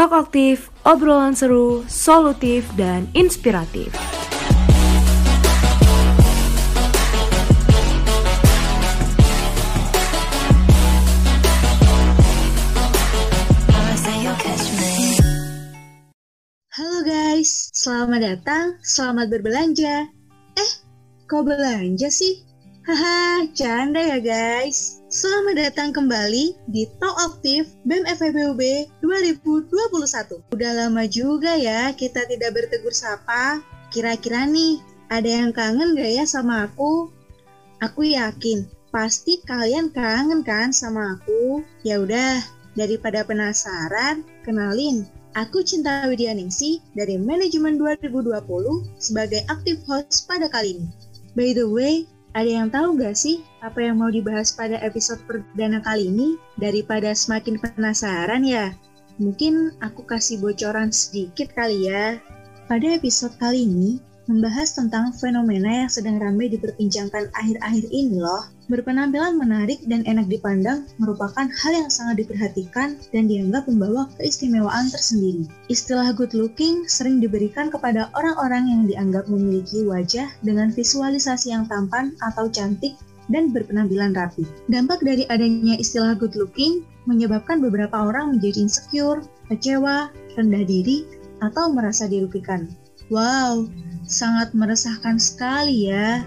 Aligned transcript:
Talk 0.00 0.16
aktif, 0.16 0.72
obrolan 0.80 1.36
seru, 1.36 1.84
solutif, 1.84 2.64
dan 2.72 3.04
inspiratif. 3.12 3.92
Halo 16.72 17.04
guys, 17.04 17.68
selamat 17.76 18.20
datang, 18.24 18.80
selamat 18.80 19.28
berbelanja. 19.28 20.08
Eh, 20.56 20.72
kok 21.28 21.44
belanja 21.44 22.08
sih? 22.08 22.49
Haha, 22.80 23.44
canda 23.52 24.00
ya 24.00 24.16
guys. 24.16 25.04
Selamat 25.12 25.68
datang 25.68 25.92
kembali 25.92 26.56
di 26.72 26.88
Talk 26.96 27.12
Aktif 27.28 27.76
BEM 27.84 28.08
FEBUB 28.08 28.56
2021. 29.04 30.40
Udah 30.48 30.72
lama 30.72 31.04
juga 31.04 31.60
ya 31.60 31.92
kita 31.92 32.24
tidak 32.24 32.56
bertegur 32.56 32.96
sapa. 32.96 33.60
Kira-kira 33.92 34.48
nih, 34.48 34.80
ada 35.12 35.28
yang 35.28 35.52
kangen 35.52 35.92
gak 35.92 36.08
ya 36.08 36.24
sama 36.24 36.72
aku? 36.72 37.12
Aku 37.84 38.00
yakin, 38.00 38.64
pasti 38.88 39.44
kalian 39.44 39.92
kangen 39.92 40.40
kan 40.40 40.72
sama 40.72 41.20
aku. 41.20 41.60
Ya 41.84 42.00
udah, 42.00 42.40
daripada 42.80 43.28
penasaran, 43.28 44.24
kenalin. 44.40 45.04
Aku 45.36 45.60
Cinta 45.60 46.08
Widyaningsi 46.08 46.80
dari 46.96 47.20
Manajemen 47.20 47.76
2020 47.76 48.40
sebagai 48.96 49.44
aktif 49.52 49.84
host 49.84 50.24
pada 50.24 50.48
kali 50.48 50.80
ini. 50.80 50.88
By 51.38 51.54
the 51.54 51.62
way, 51.62 52.09
ada 52.30 52.46
yang 52.46 52.70
tahu 52.70 52.94
gak 52.94 53.18
sih 53.18 53.42
apa 53.58 53.82
yang 53.82 53.98
mau 53.98 54.10
dibahas 54.10 54.54
pada 54.54 54.78
episode 54.86 55.18
perdana 55.26 55.82
kali 55.82 56.10
ini? 56.10 56.38
Daripada 56.60 57.10
semakin 57.10 57.58
penasaran 57.58 58.46
ya, 58.46 58.70
mungkin 59.18 59.74
aku 59.82 60.06
kasih 60.06 60.38
bocoran 60.38 60.94
sedikit 60.94 61.50
kali 61.52 61.90
ya. 61.90 62.22
Pada 62.70 62.86
episode 62.94 63.34
kali 63.42 63.66
ini, 63.66 63.98
membahas 64.28 64.76
tentang 64.76 65.14
fenomena 65.16 65.86
yang 65.86 65.90
sedang 65.90 66.20
ramai 66.20 66.50
diperbincangkan 66.52 67.32
akhir-akhir 67.32 67.84
ini 67.88 68.20
loh. 68.20 68.48
Berpenampilan 68.70 69.34
menarik 69.34 69.82
dan 69.90 70.06
enak 70.06 70.30
dipandang 70.30 70.86
merupakan 71.02 71.48
hal 71.48 71.72
yang 71.74 71.90
sangat 71.90 72.22
diperhatikan 72.22 72.94
dan 73.10 73.24
dianggap 73.26 73.66
membawa 73.66 74.06
keistimewaan 74.20 74.86
tersendiri. 74.92 75.48
Istilah 75.66 76.14
good 76.14 76.36
looking 76.36 76.86
sering 76.86 77.18
diberikan 77.18 77.72
kepada 77.72 78.12
orang-orang 78.14 78.70
yang 78.70 78.82
dianggap 78.86 79.26
memiliki 79.26 79.82
wajah 79.88 80.30
dengan 80.46 80.70
visualisasi 80.70 81.50
yang 81.50 81.66
tampan 81.66 82.14
atau 82.22 82.46
cantik 82.46 82.94
dan 83.30 83.54
berpenampilan 83.54 84.14
rapi. 84.14 84.46
Dampak 84.70 85.02
dari 85.02 85.26
adanya 85.30 85.78
istilah 85.78 86.18
good 86.18 86.34
looking 86.38 86.86
menyebabkan 87.10 87.58
beberapa 87.58 88.06
orang 88.06 88.38
menjadi 88.38 88.70
insecure, 88.70 89.26
kecewa, 89.50 90.14
rendah 90.38 90.62
diri, 90.62 91.06
atau 91.40 91.72
merasa 91.72 92.06
dirugikan. 92.06 92.68
Wow, 93.10 93.66
sangat 94.06 94.54
meresahkan 94.54 95.18
sekali 95.18 95.90
ya. 95.90 96.22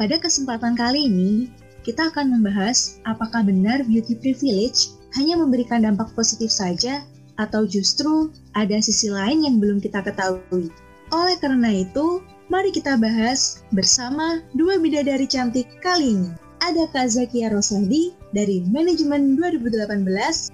Pada 0.00 0.16
kesempatan 0.16 0.72
kali 0.72 1.12
ini, 1.12 1.52
kita 1.84 2.08
akan 2.08 2.32
membahas 2.32 2.96
apakah 3.04 3.44
benar 3.44 3.84
beauty 3.84 4.16
privilege 4.16 4.96
hanya 5.20 5.36
memberikan 5.36 5.84
dampak 5.84 6.08
positif 6.16 6.48
saja 6.48 7.04
atau 7.36 7.68
justru 7.68 8.32
ada 8.56 8.80
sisi 8.80 9.12
lain 9.12 9.44
yang 9.44 9.60
belum 9.60 9.76
kita 9.76 10.00
ketahui. 10.00 10.72
Oleh 11.12 11.36
karena 11.36 11.84
itu, 11.84 12.24
mari 12.48 12.72
kita 12.72 12.96
bahas 12.96 13.60
bersama 13.76 14.40
dua 14.56 14.80
bidadari 14.80 15.28
cantik 15.28 15.68
kali 15.84 16.16
ini. 16.16 16.32
Ada 16.64 16.88
Kak 16.96 17.12
Zakia 17.12 17.52
Rosadi 17.52 18.16
dari 18.32 18.64
Manajemen 18.64 19.36
2018 19.36 20.00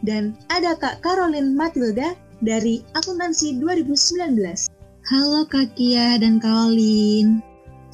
dan 0.02 0.34
ada 0.50 0.74
Kak 0.74 1.06
Caroline 1.06 1.54
Matilda 1.54 2.18
dari 2.42 2.82
Akuntansi 2.98 3.62
2019. 3.62 4.81
Halo 5.12 5.44
Kak 5.44 5.76
Kia 5.76 6.16
dan 6.16 6.40
Caroline. 6.40 7.44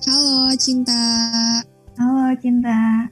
Halo 0.07 0.55
Cinta. 0.55 1.03
Halo 1.99 2.31
Cinta. 2.39 3.11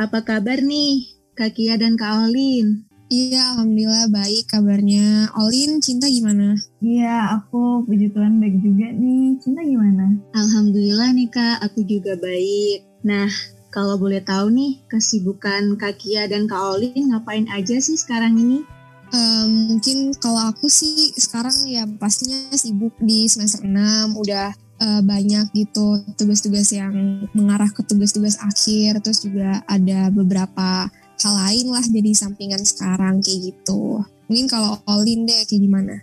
Apa 0.00 0.24
kabar 0.24 0.64
nih 0.64 1.12
Kak 1.36 1.52
Kia 1.52 1.76
dan 1.76 2.00
Kak 2.00 2.24
Olin? 2.24 2.88
Iya, 3.12 3.52
Alhamdulillah 3.52 4.08
baik 4.08 4.48
kabarnya. 4.48 5.28
Olin, 5.36 5.76
Cinta 5.84 6.08
gimana? 6.08 6.56
Iya, 6.80 7.36
aku 7.36 7.84
puji 7.84 8.16
Tuhan 8.16 8.40
baik 8.40 8.64
juga 8.64 8.88
nih. 8.96 9.36
Cinta 9.36 9.60
gimana? 9.60 10.16
Alhamdulillah 10.32 11.12
nih 11.12 11.28
Kak, 11.28 11.68
aku 11.68 11.84
juga 11.84 12.16
baik. 12.16 12.80
Nah, 13.04 13.28
kalau 13.68 14.00
boleh 14.00 14.24
tahu 14.24 14.56
nih, 14.56 14.80
kesibukan 14.88 15.76
Kak 15.76 16.00
Kia 16.00 16.24
dan 16.32 16.48
Kak 16.48 16.80
Olin 16.80 17.12
ngapain 17.12 17.44
aja 17.52 17.76
sih 17.76 18.00
sekarang 18.00 18.40
ini? 18.40 18.64
Um, 19.12 19.76
mungkin 19.76 20.16
kalau 20.16 20.50
aku 20.50 20.66
sih 20.66 21.12
sekarang 21.14 21.54
ya 21.68 21.84
pastinya 22.00 22.50
sibuk 22.56 22.96
di 22.98 23.28
semester 23.28 23.62
6 23.62 23.70
udah 24.16 24.54
uh, 24.80 25.02
banyak 25.04 25.50
gitu 25.54 26.02
tugas-tugas 26.18 26.72
yang 26.74 26.94
mengarah 27.36 27.70
ke 27.70 27.84
tugas-tugas 27.86 28.40
akhir 28.42 29.04
terus 29.04 29.22
juga 29.22 29.62
ada 29.70 30.10
beberapa 30.10 30.88
hal 31.22 31.34
lain 31.46 31.70
lah 31.70 31.84
jadi 31.84 32.10
sampingan 32.16 32.62
sekarang 32.66 33.22
kayak 33.22 33.54
gitu 33.54 34.02
mungkin 34.26 34.46
kalau 34.50 34.80
Olin 34.88 35.28
deh 35.28 35.44
kayak 35.44 35.62
gimana? 35.62 35.94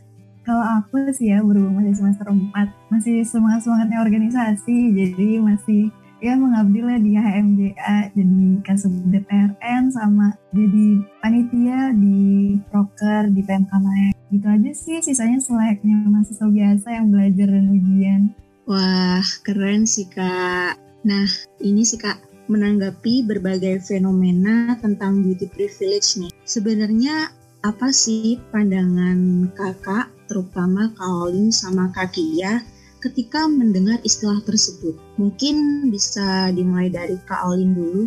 Kalau 0.42 0.66
aku 0.82 1.06
sih 1.14 1.30
ya 1.30 1.38
berhubung 1.46 1.78
masih 1.78 2.02
semester 2.02 2.26
4 2.26 2.94
masih 2.94 3.22
semangat-semangatnya 3.28 4.02
organisasi 4.02 4.78
jadi 4.94 5.38
masih 5.38 5.94
ya 6.22 6.38
mengabdi 6.38 6.80
lah 6.86 7.02
di 7.02 7.18
HMJA 7.18 8.14
jadi 8.14 8.46
kasub 8.62 8.94
DPRN 9.10 9.90
sama 9.90 10.38
jadi 10.54 11.02
panitia 11.18 11.98
di 11.98 12.56
proker 12.70 13.34
di 13.34 13.42
PMK 13.42 13.74
Maya 13.82 14.12
gitu 14.30 14.48
aja 14.48 14.72
sih 14.72 15.02
sisanya 15.02 15.42
selayaknya 15.42 15.98
mahasiswa 16.08 16.48
biasa 16.48 16.88
yang 16.94 17.10
belajar 17.10 17.48
dan 17.50 17.66
ujian. 17.74 18.22
Wah 18.70 19.26
keren 19.42 19.90
sih 19.90 20.06
kak. 20.08 20.78
Nah 21.04 21.28
ini 21.60 21.82
sih 21.82 21.98
kak 21.98 22.22
menanggapi 22.46 23.26
berbagai 23.26 23.82
fenomena 23.82 24.78
tentang 24.78 25.26
beauty 25.26 25.50
privilege 25.50 26.22
nih. 26.22 26.32
Sebenarnya 26.46 27.34
apa 27.66 27.90
sih 27.90 28.38
pandangan 28.54 29.50
kakak 29.58 30.14
terutama 30.26 30.90
Kaolin 30.96 31.52
sama 31.52 31.92
Kak 31.92 32.16
Kia 32.16 32.64
ketika 33.02 33.50
mendengar 33.50 33.98
istilah 34.06 34.38
tersebut? 34.46 34.94
Mungkin 35.18 35.90
bisa 35.90 36.54
dimulai 36.54 36.94
dari 36.94 37.18
Kak 37.26 37.50
Olin 37.50 37.74
dulu. 37.74 38.06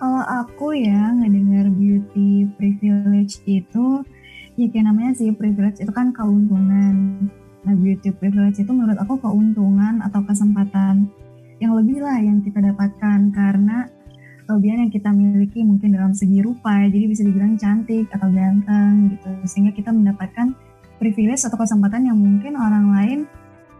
Kalau 0.00 0.24
aku 0.24 0.72
ya 0.72 1.12
ngedengar 1.12 1.68
beauty 1.76 2.48
privilege 2.56 3.44
itu, 3.44 4.00
ya 4.56 4.66
kayak 4.72 4.88
namanya 4.88 5.12
sih 5.12 5.28
privilege 5.36 5.84
itu 5.84 5.92
kan 5.92 6.16
keuntungan. 6.16 7.28
Nah 7.68 7.74
beauty 7.76 8.08
privilege 8.16 8.56
itu 8.64 8.72
menurut 8.72 8.96
aku 8.96 9.20
keuntungan 9.20 10.00
atau 10.00 10.24
kesempatan 10.24 11.04
yang 11.60 11.76
lebih 11.76 12.00
lah 12.00 12.16
yang 12.16 12.40
kita 12.40 12.64
dapatkan 12.64 13.28
karena 13.36 13.92
kelebihan 14.48 14.88
yang 14.88 14.92
kita 14.92 15.12
miliki 15.12 15.60
mungkin 15.60 15.92
dalam 15.92 16.16
segi 16.16 16.40
rupa 16.40 16.88
jadi 16.88 17.04
bisa 17.04 17.22
dibilang 17.22 17.60
cantik 17.60 18.08
atau 18.08 18.32
ganteng 18.32 19.12
gitu 19.12 19.28
sehingga 19.44 19.76
kita 19.76 19.92
mendapatkan 19.92 20.56
privilege 20.96 21.44
atau 21.44 21.60
kesempatan 21.60 22.08
yang 22.08 22.16
mungkin 22.16 22.56
orang 22.56 22.88
lain 22.96 23.18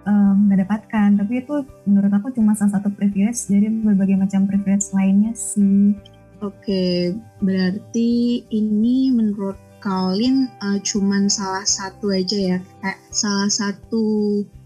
um, 0.07 0.49
dapatkan 0.51 1.19
tapi 1.19 1.43
itu 1.45 1.65
menurut 1.89 2.13
aku 2.13 2.33
cuma 2.37 2.57
salah 2.57 2.79
satu 2.81 2.93
privilege 2.93 3.49
jadi 3.49 3.69
berbagai 3.69 4.17
macam 4.21 4.45
privilege 4.47 4.93
lainnya 4.93 5.33
sih. 5.37 5.97
Oke 6.41 7.13
berarti 7.45 8.43
ini 8.49 9.13
menurut 9.13 9.57
Kaolin 9.81 10.49
uh, 10.61 10.77
cuman 10.81 11.33
salah 11.33 11.65
satu 11.65 12.13
aja 12.13 12.57
ya 12.57 12.59
kayak 12.85 13.01
salah 13.13 13.49
satu 13.49 14.05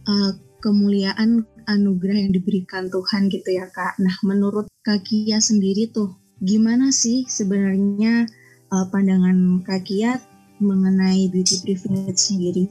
uh, 0.06 0.33
kemuliaan 0.59 1.47
anugerah 1.71 2.19
yang 2.27 2.33
diberikan 2.34 2.91
Tuhan 2.91 3.31
gitu 3.31 3.49
ya 3.55 3.71
kak. 3.71 3.97
Nah 4.03 4.15
menurut 4.27 4.67
Kak 4.84 5.06
Kia 5.06 5.41
sendiri 5.41 5.89
tuh 5.89 6.19
gimana 6.43 6.91
sih 6.91 7.25
sebenarnya 7.25 8.27
uh, 8.75 8.87
pandangan 8.91 9.62
Kak 9.62 9.87
Kia 9.87 10.19
mengenai 10.62 11.31
beauty 11.31 11.62
privilege 11.62 12.21
sendiri 12.21 12.71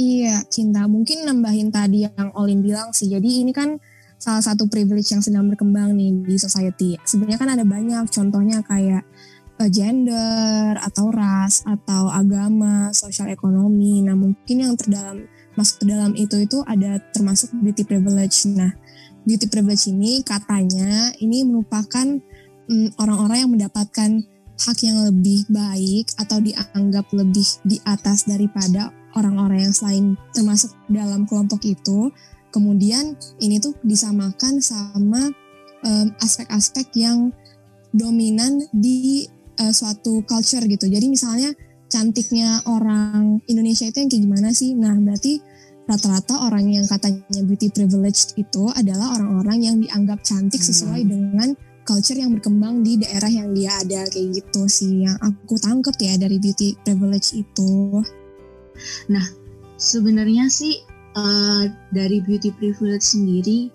Iya, 0.00 0.40
cinta. 0.48 0.88
Mungkin 0.88 1.28
nambahin 1.28 1.68
tadi 1.68 2.08
yang 2.08 2.32
Olin 2.32 2.64
bilang 2.64 2.88
sih. 2.96 3.12
Jadi 3.12 3.44
ini 3.44 3.52
kan 3.52 3.76
salah 4.16 4.40
satu 4.40 4.64
privilege 4.64 5.12
yang 5.12 5.20
sedang 5.20 5.44
berkembang 5.52 5.92
nih 5.92 6.24
di 6.24 6.36
society. 6.40 6.96
Sebenarnya 7.04 7.36
kan 7.36 7.52
ada 7.52 7.64
banyak 7.68 8.08
contohnya 8.08 8.64
kayak 8.64 9.04
uh, 9.60 9.68
gender 9.68 10.80
atau 10.80 11.12
ras 11.12 11.60
atau 11.68 12.08
agama, 12.08 12.88
sosial 12.96 13.28
ekonomi. 13.28 14.00
Nah, 14.00 14.16
mungkin 14.16 14.56
yang 14.64 14.72
terdalam 14.72 15.28
masuk 15.52 15.84
ke 15.84 15.92
dalam 15.92 16.16
itu 16.16 16.48
itu 16.48 16.64
ada 16.64 16.96
termasuk 17.12 17.52
beauty 17.60 17.84
privilege. 17.84 18.48
Nah, 18.48 18.72
beauty 19.28 19.52
privilege 19.52 19.84
ini 19.92 20.24
katanya 20.24 21.12
ini 21.20 21.44
merupakan 21.44 22.08
mm, 22.72 22.96
orang-orang 22.96 23.36
um, 23.36 23.42
yang 23.44 23.52
mendapatkan 23.52 24.10
hak 24.60 24.78
yang 24.80 25.12
lebih 25.12 25.44
baik 25.52 26.08
atau 26.16 26.40
dianggap 26.40 27.04
lebih 27.12 27.48
di 27.68 27.76
atas 27.84 28.24
daripada 28.24 28.92
orang-orang 29.18 29.70
yang 29.70 29.74
selain 29.74 30.04
termasuk 30.34 30.70
dalam 30.86 31.26
kelompok 31.26 31.62
itu 31.66 32.10
kemudian 32.50 33.14
ini 33.42 33.62
tuh 33.62 33.74
disamakan 33.86 34.58
sama 34.62 35.30
aspek-aspek 36.20 36.92
um, 36.92 36.98
yang 36.98 37.18
dominan 37.90 38.60
di 38.70 39.26
uh, 39.58 39.72
suatu 39.72 40.22
culture 40.28 40.62
gitu 40.68 40.86
jadi 40.86 41.06
misalnya 41.08 41.50
cantiknya 41.90 42.62
orang 42.70 43.42
Indonesia 43.50 43.90
itu 43.90 43.98
yang 43.98 44.08
kayak 44.08 44.22
gimana 44.22 44.48
sih? 44.54 44.72
Nah 44.78 44.94
berarti 44.94 45.42
rata-rata 45.90 46.46
orang 46.46 46.70
yang 46.70 46.86
katanya 46.86 47.42
beauty 47.42 47.66
privilege 47.74 48.30
itu 48.38 48.70
adalah 48.78 49.18
orang-orang 49.18 49.58
yang 49.58 49.76
dianggap 49.82 50.22
cantik 50.22 50.62
sesuai 50.62 51.02
Hmm. 51.02 51.10
dengan 51.10 51.48
culture 51.82 52.14
yang 52.14 52.30
berkembang 52.30 52.86
di 52.86 53.02
daerah 53.02 53.26
yang 53.26 53.50
dia 53.50 53.74
ada 53.74 54.06
kayak 54.06 54.38
gitu 54.38 54.70
sih 54.70 55.02
yang 55.02 55.18
aku 55.18 55.58
tangkep 55.58 55.98
ya 55.98 56.14
dari 56.14 56.38
beauty 56.38 56.78
privilege 56.86 57.34
itu. 57.34 57.98
Sebenarnya 59.80 60.52
sih 60.52 60.76
eh, 61.16 61.64
dari 61.96 62.20
beauty 62.20 62.52
privilege 62.52 63.16
sendiri, 63.16 63.72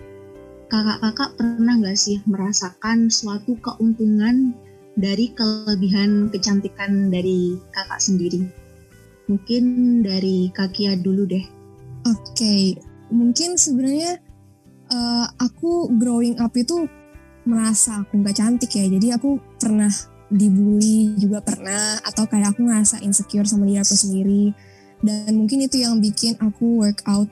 kakak-kakak 0.70 1.34
pernah 1.34 1.82
nggak 1.82 1.98
sih 1.98 2.22
merasakan 2.30 3.10
suatu 3.10 3.58
keuntungan 3.58 4.54
dari 4.94 5.34
kelebihan 5.34 6.30
kecantikan 6.30 7.10
dari 7.10 7.58
kakak 7.74 7.98
sendiri? 7.98 8.46
Mungkin 9.26 9.64
dari 10.06 10.54
Kakia 10.54 10.94
dulu 11.02 11.26
deh. 11.26 11.42
Oke, 12.06 12.78
mungkin 13.10 13.58
sebenarnya 13.58 14.22
eh, 14.94 15.28
aku 15.42 15.90
growing 15.98 16.38
up 16.38 16.54
itu 16.54 16.86
merasa 17.50 18.06
aku 18.06 18.22
nggak 18.22 18.38
cantik 18.38 18.78
ya. 18.78 18.86
Jadi 18.86 19.10
aku 19.10 19.42
pernah 19.58 19.90
dibully 20.30 21.18
juga 21.18 21.42
pernah 21.42 21.98
atau 22.06 22.30
kayak 22.30 22.54
aku 22.54 22.70
ngerasa 22.70 23.02
insecure 23.02 23.50
sama 23.50 23.66
diri 23.66 23.82
aku 23.82 23.98
sendiri. 23.98 24.54
Dan 25.04 25.36
mungkin 25.36 25.66
itu 25.66 25.82
yang 25.84 26.00
bikin 26.00 26.38
aku 26.40 26.84
work 26.84 27.04
out 27.10 27.28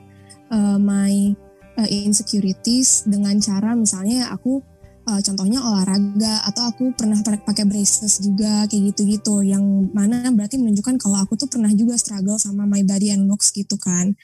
eh, 0.52 0.78
my 0.80 1.32
eh, 1.80 1.88
insecurities 1.90 3.06
dengan 3.06 3.38
cara 3.40 3.72
misalnya 3.74 4.30
aku 4.30 4.60
eh, 5.08 5.20
contohnya 5.20 5.60
olahraga 5.60 6.44
atau 6.48 6.70
aku 6.70 6.92
pernah 6.94 7.20
pa- 7.20 7.40
pakai 7.40 7.64
braces 7.68 8.20
juga 8.22 8.64
kayak 8.68 8.94
gitu-gitu 8.94 9.44
yang 9.44 9.62
mana 9.92 10.28
berarti 10.32 10.60
menunjukkan 10.60 10.96
kalau 11.00 11.20
aku 11.20 11.36
tuh 11.36 11.48
pernah 11.50 11.70
juga 11.72 11.98
struggle 11.98 12.38
sama 12.40 12.64
my 12.64 12.82
body 12.84 13.12
and 13.12 13.26
looks 13.26 13.52
gitu 13.52 13.76
kan. 13.80 14.14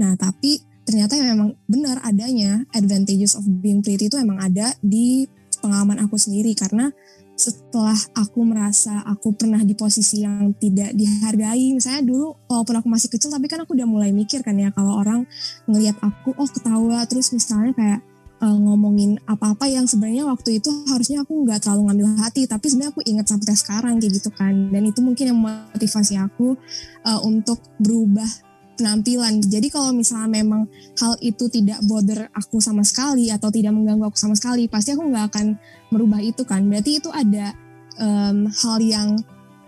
Nah, 0.00 0.14
tapi 0.18 0.62
ternyata 0.84 1.16
memang 1.16 1.56
benar 1.64 1.96
adanya 2.04 2.60
advantages 2.76 3.32
of 3.34 3.44
being 3.64 3.80
pretty 3.80 4.12
itu 4.12 4.20
emang 4.20 4.36
ada 4.36 4.76
di 4.84 5.24
pengalaman 5.64 5.96
aku 6.04 6.20
sendiri 6.20 6.52
karena 6.52 6.92
setelah 7.34 7.98
aku 8.14 8.46
merasa 8.46 9.02
aku 9.02 9.34
pernah 9.34 9.58
di 9.66 9.74
posisi 9.74 10.22
yang 10.22 10.54
tidak 10.54 10.94
dihargai, 10.94 11.74
misalnya 11.74 12.06
dulu 12.06 12.38
walaupun 12.46 12.74
aku 12.78 12.88
masih 12.90 13.10
kecil 13.10 13.34
tapi 13.34 13.50
kan 13.50 13.66
aku 13.66 13.74
udah 13.74 13.86
mulai 13.90 14.14
mikir 14.14 14.46
kan 14.46 14.54
ya 14.54 14.70
kalau 14.70 15.02
orang 15.02 15.26
ngelihat 15.66 15.98
aku 15.98 16.30
oh 16.38 16.46
ketawa. 16.46 17.02
Terus 17.10 17.34
misalnya 17.34 17.74
kayak 17.74 18.00
eh, 18.38 18.58
ngomongin 18.62 19.18
apa-apa 19.26 19.66
yang 19.66 19.90
sebenarnya 19.90 20.30
waktu 20.30 20.62
itu 20.62 20.70
harusnya 20.86 21.26
aku 21.26 21.42
nggak 21.42 21.66
terlalu 21.66 21.90
ngambil 21.90 22.06
hati. 22.22 22.46
Tapi 22.46 22.64
sebenarnya 22.70 22.92
aku 22.94 23.02
ingat 23.02 23.26
sampai 23.26 23.54
sekarang 23.58 23.94
kayak 23.98 24.12
gitu 24.22 24.30
kan. 24.30 24.54
Dan 24.70 24.82
itu 24.86 25.02
mungkin 25.02 25.34
yang 25.34 25.40
motivasi 25.42 26.14
aku 26.14 26.54
eh, 27.02 27.20
untuk 27.26 27.58
berubah 27.82 28.54
penampilan. 28.76 29.38
Jadi 29.42 29.70
kalau 29.70 29.94
misalnya 29.94 30.42
memang 30.42 30.66
hal 30.98 31.14
itu 31.22 31.46
tidak 31.50 31.78
bother 31.86 32.26
aku 32.34 32.58
sama 32.58 32.82
sekali 32.82 33.30
atau 33.30 33.48
tidak 33.50 33.72
mengganggu 33.74 34.10
aku 34.10 34.18
sama 34.18 34.34
sekali, 34.34 34.66
pasti 34.66 34.94
aku 34.94 35.02
nggak 35.06 35.26
akan 35.30 35.46
merubah 35.94 36.18
itu 36.18 36.42
kan. 36.42 36.66
Berarti 36.66 36.98
itu 36.98 37.08
ada 37.14 37.54
em, 37.98 38.50
hal 38.50 38.78
yang 38.82 39.08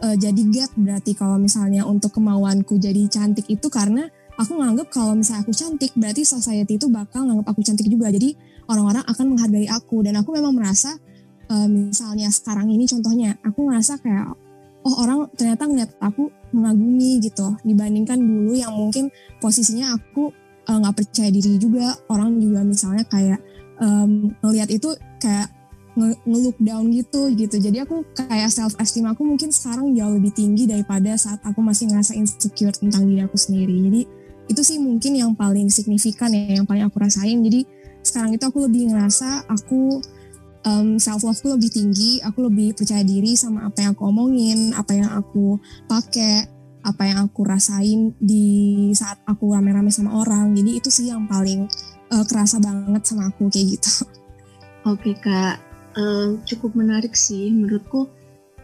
eh, 0.03 0.17
jadi 0.19 0.43
gap 0.51 0.71
berarti 0.75 1.13
kalau 1.15 1.39
misalnya 1.39 1.87
untuk 1.87 2.13
kemauanku 2.19 2.77
jadi 2.77 3.07
cantik 3.07 3.47
itu 3.47 3.67
karena 3.71 4.11
aku 4.37 4.59
nganggap 4.59 4.93
kalau 4.93 5.17
misalnya 5.17 5.47
aku 5.47 5.55
cantik 5.57 5.93
berarti 5.97 6.23
society 6.27 6.77
itu 6.77 6.91
bakal 6.93 7.25
nganggap 7.25 7.55
aku 7.55 7.61
cantik 7.65 7.89
juga. 7.89 8.13
Jadi 8.13 8.37
orang-orang 8.69 9.05
akan 9.07 9.25
menghargai 9.35 9.69
aku 9.71 10.03
dan 10.05 10.21
aku 10.21 10.35
memang 10.35 10.53
merasa 10.53 10.99
eh, 11.49 11.69
misalnya 11.71 12.29
sekarang 12.29 12.69
ini 12.69 12.85
contohnya 12.85 13.39
aku 13.47 13.71
ngerasa 13.71 14.03
kayak 14.03 14.35
oh 14.87 14.95
orang 15.03 15.27
ternyata 15.35 15.67
ngeliat 15.67 15.91
aku 15.99 16.31
mengagumi 16.55 17.19
gitu 17.19 17.59
dibandingkan 17.67 18.23
dulu 18.23 18.55
yang 18.55 18.71
mungkin 18.75 19.11
posisinya 19.41 19.95
aku 19.97 20.31
eh, 20.67 20.77
nggak 20.77 20.95
percaya 20.95 21.31
diri 21.33 21.57
juga 21.57 21.97
orang 22.11 22.37
juga 22.43 22.63
misalnya 22.67 23.07
kayak 23.07 23.41
ngelihat 24.41 24.73
itu 24.73 24.89
kayak 25.21 25.53
nge- 25.97 26.21
nge-look 26.23 26.59
down 26.61 26.87
gitu 26.93 27.33
gitu 27.33 27.57
jadi 27.57 27.89
aku 27.89 28.05
kayak 28.15 28.53
self 28.53 28.77
esteem 28.79 29.09
aku 29.09 29.25
mungkin 29.25 29.51
sekarang 29.51 29.97
jauh 29.97 30.15
lebih 30.15 30.31
tinggi 30.37 30.69
daripada 30.69 31.17
saat 31.17 31.41
aku 31.43 31.65
masih 31.65 31.91
ngerasa 31.91 32.13
insecure 32.15 32.77
tentang 32.77 33.09
diri 33.09 33.25
aku 33.25 33.35
sendiri 33.35 33.75
jadi 33.91 34.03
itu 34.47 34.63
sih 34.63 34.79
mungkin 34.79 35.19
yang 35.19 35.33
paling 35.35 35.67
signifikan 35.73 36.31
ya 36.31 36.63
yang 36.63 36.67
paling 36.69 36.87
aku 36.87 37.03
rasain 37.03 37.43
jadi 37.43 37.67
sekarang 38.07 38.39
itu 38.39 38.45
aku 38.47 38.71
lebih 38.71 38.95
ngerasa 38.95 39.51
aku 39.51 39.99
um, 40.67 40.99
self 40.99 41.23
loveku 41.23 41.55
lebih 41.55 41.71
tinggi, 41.71 42.19
aku 42.21 42.51
lebih 42.51 42.75
percaya 42.75 43.07
diri 43.07 43.39
sama 43.39 43.71
apa 43.71 43.87
yang 43.87 43.95
aku 43.95 44.03
omongin, 44.11 44.75
apa 44.75 44.93
yang 44.93 45.11
aku 45.15 45.63
pakai, 45.87 46.51
apa 46.83 47.03
yang 47.07 47.19
aku 47.31 47.41
rasain 47.47 48.15
di 48.19 48.91
saat 48.93 49.23
aku 49.27 49.55
rame-rame 49.55 49.91
sama 49.95 50.19
orang. 50.19 50.53
Jadi 50.55 50.71
itu 50.83 50.91
sih 50.91 51.11
yang 51.11 51.31
paling 51.31 51.71
uh, 52.11 52.25
kerasa 52.27 52.59
banget 52.59 53.03
sama 53.07 53.31
aku 53.31 53.47
kayak 53.51 53.79
gitu. 53.79 54.07
Oke 54.87 55.19
kak, 55.19 55.59
Eh, 55.97 56.29
cukup 56.45 56.77
menarik 56.77 57.17
sih 57.17 57.49
menurutku. 57.49 58.09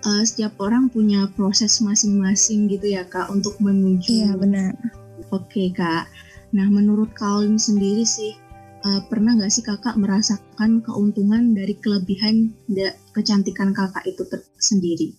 eh, 0.02 0.24
setiap 0.26 0.58
orang 0.58 0.90
punya 0.90 1.30
proses 1.38 1.78
masing-masing 1.78 2.66
gitu 2.66 2.90
ya 2.90 3.06
kak 3.06 3.30
untuk 3.30 3.54
menuju 3.62 4.10
Iya 4.10 4.34
benar. 4.34 4.74
Oke 5.30 5.70
kak. 5.70 6.10
Nah 6.50 6.66
menurut 6.66 7.14
Kaolin 7.14 7.54
sendiri 7.54 8.02
sih 8.02 8.34
eh, 8.82 9.00
pernah 9.06 9.38
nggak 9.38 9.52
sih 9.54 9.62
kakak 9.62 9.94
merasakan 9.94 10.82
keuntungan 10.82 11.54
dari 11.54 11.78
kelebihan 11.78 12.50
da- 12.66 12.98
kecantikan 13.14 13.70
kakak 13.70 14.02
itu 14.10 14.26
sendiri? 14.58 15.14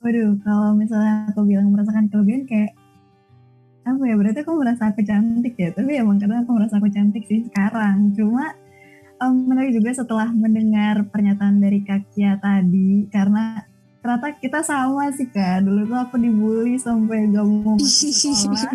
Waduh, 0.00 0.40
kalau 0.40 0.72
misalnya 0.72 1.28
aku 1.28 1.44
bilang 1.44 1.68
merasakan 1.68 2.08
kelebihan 2.08 2.48
kayak 2.48 2.72
apa 3.86 4.02
ya 4.02 4.14
berarti 4.18 4.42
aku 4.42 4.52
merasa 4.58 4.90
aku 4.90 5.00
cantik 5.06 5.54
ya 5.54 5.70
tapi 5.70 5.94
emang 5.94 6.18
kadang 6.18 6.42
aku 6.42 6.58
merasa 6.58 6.82
aku 6.82 6.90
cantik 6.90 7.22
sih 7.22 7.46
sekarang 7.46 8.10
cuma 8.18 8.50
em, 9.20 9.34
menarik 9.48 9.72
juga 9.76 9.90
setelah 9.96 10.28
mendengar 10.32 11.08
pernyataan 11.08 11.56
dari 11.60 11.80
Kakia 11.84 12.36
tadi 12.40 13.08
karena 13.08 13.64
ternyata 14.06 14.28
kita 14.38 14.60
sama 14.62 15.10
sih 15.10 15.26
kak. 15.26 15.66
Dulu 15.66 15.82
tuh 15.90 15.98
aku 15.98 16.14
dibully 16.14 16.78
sampai 16.78 17.26
gak 17.32 17.42
mau 17.42 17.74
masuk 17.74 18.14
sekolah. 18.14 18.70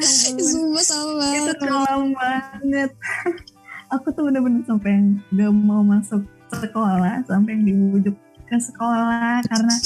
Sumpah 0.52 0.84
sama 0.84 1.26
itu 1.32 1.52
kelam 1.56 2.12
banget. 2.12 2.90
Aku 3.88 4.12
tuh 4.12 4.28
bener-bener 4.28 4.60
sampai 4.68 4.90
yang 4.92 5.06
gak 5.32 5.52
mau 5.56 5.80
masuk 5.80 6.22
sekolah 6.52 7.24
sampai 7.24 7.50
yang 7.56 7.64
dibujuk 7.64 8.14
ke 8.44 8.56
sekolah 8.60 9.40
karena 9.48 9.74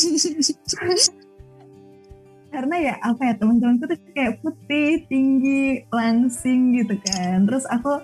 karena 2.49 2.75
ya 2.81 2.95
apa 3.05 3.23
ya 3.23 3.35
teman-temanku 3.39 3.87
tuh 3.87 3.99
kayak 4.17 4.43
putih 4.43 5.07
tinggi 5.07 5.87
langsing 5.95 6.75
gitu 6.75 6.99
kan. 7.07 7.47
Terus 7.47 7.65
aku 7.71 8.03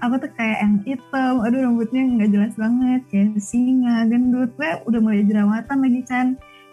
aku 0.00 0.14
tuh 0.20 0.32
kayak 0.36 0.58
yang 0.64 0.74
hitam 0.84 1.34
aduh 1.44 1.60
rambutnya 1.64 2.02
nggak 2.04 2.30
jelas 2.32 2.54
banget 2.56 3.00
kayak 3.12 3.36
singa 3.40 4.08
gendut 4.08 4.50
gue 4.56 4.70
udah 4.88 5.00
mulai 5.00 5.22
jerawatan 5.24 5.78
lagi 5.84 6.02
kan 6.08 6.26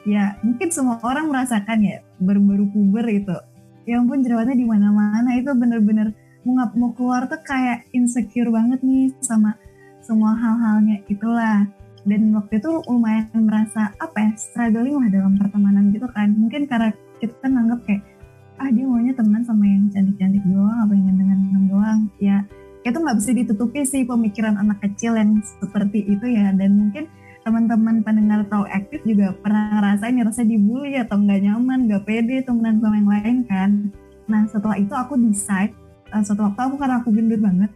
ya 0.07 0.39
mungkin 0.39 0.71
semua 0.71 1.03
orang 1.03 1.27
merasakan 1.27 1.83
ya 1.83 1.99
baru-baru 2.23 2.71
puber 2.71 3.05
gitu. 3.11 3.35
Ya 3.83 3.99
ampun 3.99 4.23
jerawatnya 4.23 4.55
di 4.55 4.63
mana-mana 4.63 5.35
itu 5.35 5.51
bener-bener 5.51 6.15
mau 6.47 6.63
ngap 6.63 6.71
mau 6.79 6.91
keluar 6.95 7.27
tuh 7.27 7.39
kayak 7.43 7.87
insecure 7.91 8.47
banget 8.47 8.79
nih 8.83 9.11
sama 9.19 9.59
semua 9.99 10.31
hal-halnya 10.35 11.03
itulah. 11.11 11.67
Dan 12.07 12.31
waktu 12.31 12.63
itu 12.63 12.71
lumayan 12.87 13.27
merasa 13.35 13.91
apa 13.99 14.15
ya 14.15 14.31
struggling 14.39 14.95
lah 14.95 15.11
dalam 15.11 15.35
pertemanan 15.35 15.91
gitu 15.91 16.07
kan. 16.15 16.31
Mungkin 16.35 16.71
karena 16.71 16.95
kita 17.19 17.35
kan 17.43 17.51
nganggap 17.51 17.79
kayak 17.83 18.03
ah 18.57 18.71
dia 18.71 18.87
maunya 18.87 19.13
teman 19.13 19.43
sama 19.43 19.67
yang 19.67 19.91
cantik-cantik 19.91 20.41
doang 20.47 20.79
apa 20.87 20.91
yang 20.95 21.05
ganteng-ganteng 21.11 21.65
doang. 21.67 21.99
Ya 22.23 22.37
itu 22.89 22.99
nggak 22.99 23.17
bisa 23.19 23.31
ditutupi 23.35 23.81
sih 23.83 24.03
pemikiran 24.07 24.55
anak 24.57 24.79
kecil 24.83 25.15
yang 25.15 25.39
seperti 25.43 26.05
itu 26.07 26.25
ya. 26.31 26.51
Dan 26.55 26.79
mungkin 26.79 27.11
teman-teman 27.47 28.03
pendengar 28.03 28.43
tahu 28.51 28.67
aktif 28.67 28.99
juga 29.07 29.31
pernah 29.39 29.79
ngerasain 29.79 30.19
ngerasa 30.19 30.43
dibully 30.43 30.99
atau 30.99 31.15
nggak 31.15 31.39
nyaman 31.47 31.87
nggak 31.87 32.03
pede 32.03 32.43
temenan 32.43 32.83
sama 32.83 32.95
yang 32.99 33.09
lain 33.09 33.37
kan. 33.47 33.71
Nah 34.27 34.43
setelah 34.51 34.75
itu 34.75 34.91
aku 34.91 35.15
decide 35.15 35.71
uh, 36.11 36.19
suatu 36.19 36.43
waktu 36.43 36.59
aku 36.59 36.75
karena 36.75 36.99
aku 36.99 37.09
gendut 37.15 37.39
banget 37.39 37.71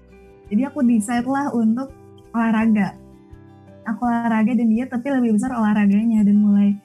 jadi 0.51 0.67
aku 0.67 0.83
decide 0.83 1.23
lah 1.23 1.47
untuk 1.55 1.95
olahraga. 2.35 2.99
Aku 3.87 4.03
olahraga 4.03 4.51
dan 4.51 4.67
dia 4.67 4.83
tapi 4.83 5.07
lebih 5.07 5.39
besar 5.39 5.55
olahraganya 5.55 6.27
dan 6.27 6.35
mulai 6.43 6.75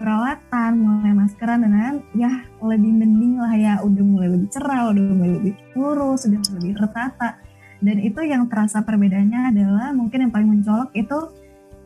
perawatan, 0.00 0.80
mulai 0.80 1.12
maskeran 1.12 1.60
dan 1.60 1.72
lain 1.76 1.96
ya 2.16 2.32
lebih 2.64 2.88
mending 2.88 3.36
lah 3.36 3.52
ya. 3.52 3.74
Udah 3.84 4.00
mulai 4.00 4.32
lebih 4.32 4.48
cerah, 4.48 4.88
udah 4.96 5.04
mulai 5.12 5.36
lebih 5.36 5.54
lurus, 5.76 6.24
udah 6.24 6.40
lebih 6.56 6.72
tertata 6.80 7.36
dan 7.80 7.96
itu 8.00 8.20
yang 8.28 8.44
terasa 8.52 8.84
perbedaannya 8.84 9.56
adalah 9.56 9.88
mungkin 9.96 10.28
yang 10.28 10.32
paling 10.32 10.48
mencolok 10.52 10.92
itu 10.92 11.18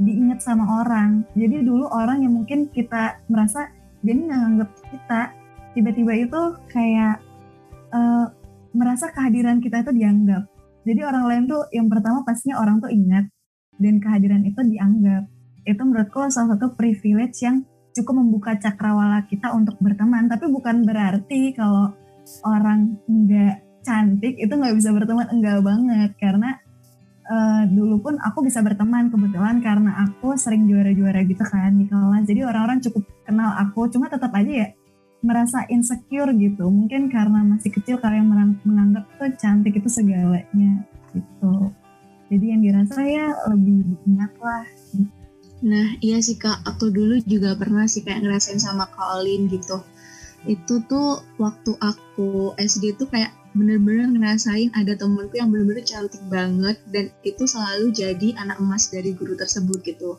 diingat 0.02 0.42
sama 0.42 0.82
orang. 0.82 1.22
Jadi 1.38 1.62
dulu 1.62 1.86
orang 1.86 2.26
yang 2.26 2.34
mungkin 2.34 2.66
kita 2.66 3.22
merasa 3.30 3.70
dia 4.02 4.12
ini 4.12 4.26
nganggap 4.26 4.70
kita. 4.90 5.22
Tiba-tiba 5.74 6.12
itu 6.18 6.40
kayak 6.70 7.22
eh, 7.94 8.26
merasa 8.74 9.14
kehadiran 9.14 9.62
kita 9.62 9.86
itu 9.86 9.94
dianggap. 9.94 10.50
Jadi 10.84 11.00
orang 11.06 11.24
lain 11.30 11.42
tuh 11.46 11.62
yang 11.70 11.86
pertama 11.86 12.26
pastinya 12.26 12.60
orang 12.60 12.82
tuh 12.82 12.90
ingat 12.90 13.30
dan 13.78 14.02
kehadiran 14.02 14.42
itu 14.42 14.60
dianggap. 14.66 15.30
Itu 15.64 15.80
menurutku 15.86 16.26
salah 16.28 16.58
satu 16.58 16.74
privilege 16.74 17.40
yang 17.46 17.62
cukup 17.94 18.18
membuka 18.18 18.58
cakrawala 18.58 19.24
kita 19.30 19.54
untuk 19.54 19.78
berteman. 19.78 20.26
Tapi 20.26 20.50
bukan 20.50 20.82
berarti 20.82 21.54
kalau 21.54 21.94
orang 22.42 22.98
nggak 23.06 23.63
cantik 23.84 24.34
itu 24.40 24.50
nggak 24.50 24.74
bisa 24.74 24.90
berteman 24.90 25.28
enggak 25.28 25.60
banget. 25.60 26.10
Karena 26.16 26.56
uh, 27.28 27.62
dulu 27.68 28.00
pun 28.00 28.14
aku 28.18 28.42
bisa 28.42 28.64
berteman 28.64 29.12
kebetulan 29.12 29.60
karena 29.60 30.08
aku 30.08 30.34
sering 30.40 30.66
juara-juara 30.66 31.22
gitu 31.28 31.44
kan 31.44 31.76
di 31.76 31.86
kelas. 31.86 32.24
Jadi 32.24 32.40
orang-orang 32.42 32.80
cukup 32.80 33.04
kenal 33.28 33.52
aku 33.60 33.86
cuma 33.92 34.08
tetap 34.08 34.32
aja 34.32 34.52
ya 34.66 34.68
merasa 35.24 35.64
insecure 35.72 36.32
gitu. 36.36 36.68
Mungkin 36.68 37.08
karena 37.08 37.44
masih 37.44 37.72
kecil 37.72 37.96
kalian 38.00 38.28
menganggap 38.64 39.04
tuh 39.16 39.32
cantik 39.36 39.76
itu 39.76 39.88
segalanya 39.88 40.84
gitu. 41.12 41.72
Jadi 42.28 42.44
yang 42.50 42.60
dirasa 42.64 43.00
ya 43.04 43.32
lebih 43.52 43.84
diingat 43.84 44.32
lah. 44.40 44.64
Nah 45.64 45.96
iya 46.04 46.20
sih 46.20 46.36
kak, 46.36 46.60
aku 46.68 46.92
dulu 46.92 47.20
juga 47.24 47.56
pernah 47.56 47.88
sih 47.88 48.04
kayak 48.04 48.20
ngerasain 48.20 48.60
sama 48.60 48.84
Kak 48.92 49.24
gitu. 49.24 49.80
Itu 50.44 50.84
tuh 50.84 51.24
waktu 51.40 51.72
aku 51.80 52.52
SD 52.60 53.00
tuh 53.00 53.08
kayak 53.08 53.32
bener-bener 53.54 54.10
ngerasain 54.10 54.74
ada 54.74 54.98
temenku 54.98 55.38
yang 55.38 55.48
bener-bener 55.54 55.86
cantik 55.86 56.20
banget 56.26 56.76
dan 56.90 57.08
itu 57.22 57.46
selalu 57.46 57.94
jadi 57.94 58.34
anak 58.42 58.58
emas 58.58 58.90
dari 58.90 59.14
guru 59.14 59.38
tersebut 59.38 59.78
gitu. 59.86 60.18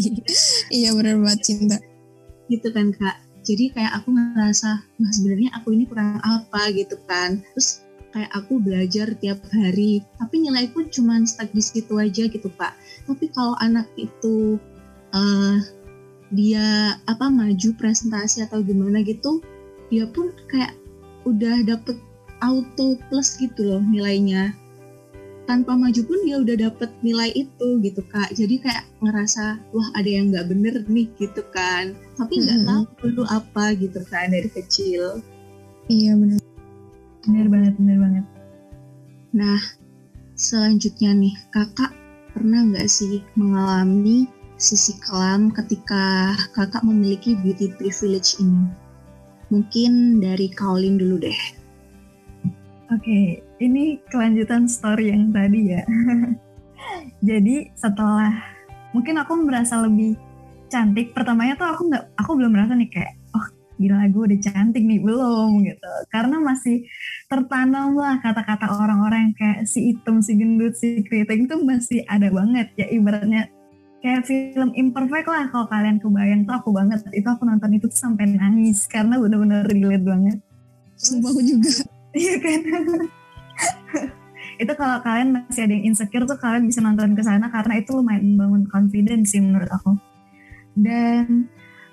iya 0.74 0.90
bener 0.90 1.22
banget 1.22 1.40
cinta. 1.46 1.78
Gitu 2.50 2.68
kan 2.74 2.90
kak. 2.90 3.22
Jadi 3.44 3.76
kayak 3.76 3.92
aku 4.02 4.08
ngerasa, 4.10 4.70
wah 4.80 5.12
sebenarnya 5.12 5.52
aku 5.54 5.76
ini 5.76 5.84
kurang 5.84 6.16
apa 6.24 6.72
gitu 6.72 6.96
kan. 7.06 7.44
Terus 7.54 7.84
kayak 8.14 8.30
aku 8.30 8.62
belajar 8.62 9.10
tiap 9.18 9.42
hari 9.50 9.98
tapi 10.22 10.46
nilaiku 10.46 10.86
cuma 10.86 11.18
stuck 11.26 11.50
di 11.50 11.58
situ 11.58 11.98
aja 11.98 12.30
gitu 12.30 12.46
pak 12.54 12.78
tapi 13.10 13.26
kalau 13.34 13.58
anak 13.58 13.90
itu 13.98 14.54
uh, 15.10 15.58
dia 16.30 16.94
apa 17.10 17.26
maju 17.26 17.74
presentasi 17.74 18.46
atau 18.46 18.62
gimana 18.62 19.02
gitu 19.02 19.42
dia 19.90 20.06
pun 20.06 20.30
kayak 20.46 20.78
udah 21.26 21.66
dapet 21.66 21.98
auto 22.44 23.00
plus 23.08 23.40
gitu 23.40 23.64
loh 23.64 23.80
nilainya 23.80 24.52
tanpa 25.44 25.76
maju 25.76 26.00
pun 26.04 26.18
dia 26.24 26.40
udah 26.40 26.56
dapet 26.68 26.88
nilai 27.00 27.32
itu 27.32 27.80
gitu 27.80 28.00
kak 28.12 28.32
jadi 28.36 28.60
kayak 28.60 28.84
ngerasa 29.00 29.60
wah 29.72 29.88
ada 29.96 30.08
yang 30.08 30.32
nggak 30.32 30.48
bener 30.48 30.74
nih 30.88 31.08
gitu 31.16 31.40
kan 31.52 31.96
tapi 32.20 32.44
nggak 32.44 32.60
mm 32.60 32.64
-hmm. 32.64 32.84
tahu 33.00 33.12
dulu 33.12 33.22
apa 33.28 33.64
gitu 33.76 34.00
kan 34.08 34.32
dari 34.32 34.48
kecil 34.52 35.20
iya 35.88 36.16
benar 36.16 36.40
benar 37.24 37.46
banget 37.48 37.74
benar 37.80 37.96
banget 38.00 38.24
nah 39.32 39.60
selanjutnya 40.36 41.12
nih 41.12 41.34
kakak 41.52 41.92
pernah 42.32 42.60
nggak 42.64 42.88
sih 42.88 43.20
mengalami 43.36 44.28
sisi 44.64 44.96
kelam 45.02 45.50
ketika 45.50 46.34
kakak 46.54 46.82
memiliki 46.86 47.34
beauty 47.42 47.74
privilege 47.74 48.38
ini? 48.38 48.70
Mungkin 49.50 50.24
dari 50.24 50.48
Kaolin 50.50 50.96
dulu 50.96 51.20
deh. 51.20 51.40
Oke, 52.94 53.10
okay, 53.10 53.26
ini 53.58 53.98
kelanjutan 54.06 54.70
story 54.70 55.10
yang 55.10 55.34
tadi 55.34 55.74
ya. 55.74 55.82
Jadi 57.34 57.74
setelah 57.74 58.30
mungkin 58.94 59.18
aku 59.18 59.34
merasa 59.42 59.82
lebih 59.82 60.14
cantik, 60.70 61.10
pertamanya 61.10 61.58
tuh 61.58 61.74
aku 61.74 61.90
nggak, 61.90 62.14
aku 62.14 62.38
belum 62.38 62.54
merasa 62.54 62.78
nih 62.78 62.86
kayak, 62.94 63.18
oh 63.34 63.46
gila 63.82 64.06
gue 64.06 64.22
udah 64.30 64.40
cantik 64.46 64.86
nih. 64.86 65.02
Belum 65.02 65.66
gitu. 65.66 65.90
Karena 66.06 66.38
masih 66.38 66.86
tertanam 67.26 67.98
lah 67.98 68.22
kata-kata 68.22 68.70
orang-orang 68.70 69.34
kayak 69.34 69.66
si 69.66 69.90
hitam, 69.90 70.22
si 70.22 70.38
gendut, 70.38 70.78
si 70.78 71.02
keriting 71.02 71.50
tuh 71.50 71.66
masih 71.66 72.06
ada 72.06 72.30
banget. 72.30 72.70
Ya 72.78 72.86
ibaratnya 72.94 73.50
kayak 74.06 74.22
film 74.22 74.70
imperfect 74.78 75.26
lah. 75.26 75.50
Kalau 75.50 75.66
kalian 75.66 75.98
kebayang 75.98 76.46
tuh 76.46 76.62
aku 76.62 76.70
banget. 76.70 77.02
Itu 77.10 77.26
aku 77.26 77.42
nonton 77.42 77.74
itu 77.74 77.90
sampai 77.90 78.38
nangis. 78.38 78.86
Karena 78.86 79.18
bener-bener 79.18 79.66
relate 79.66 80.06
banget. 80.06 80.38
Sumpah 80.94 81.34
aku 81.34 81.42
juga 81.42 81.90
iya 82.14 82.34
kan? 82.38 82.60
Itu 84.54 84.72
kalau 84.78 85.02
kalian 85.02 85.34
masih 85.34 85.66
ada 85.66 85.72
yang 85.74 85.84
insecure 85.90 86.26
tuh 86.26 86.38
kalian 86.38 86.70
bisa 86.70 86.78
nonton 86.78 87.18
ke 87.18 87.22
sana 87.26 87.50
karena 87.50 87.82
itu 87.82 87.90
lumayan 87.94 88.34
membangun 88.34 88.64
confidence 88.70 89.34
sih 89.34 89.42
menurut 89.42 89.66
aku. 89.70 89.98
Dan 90.74 91.50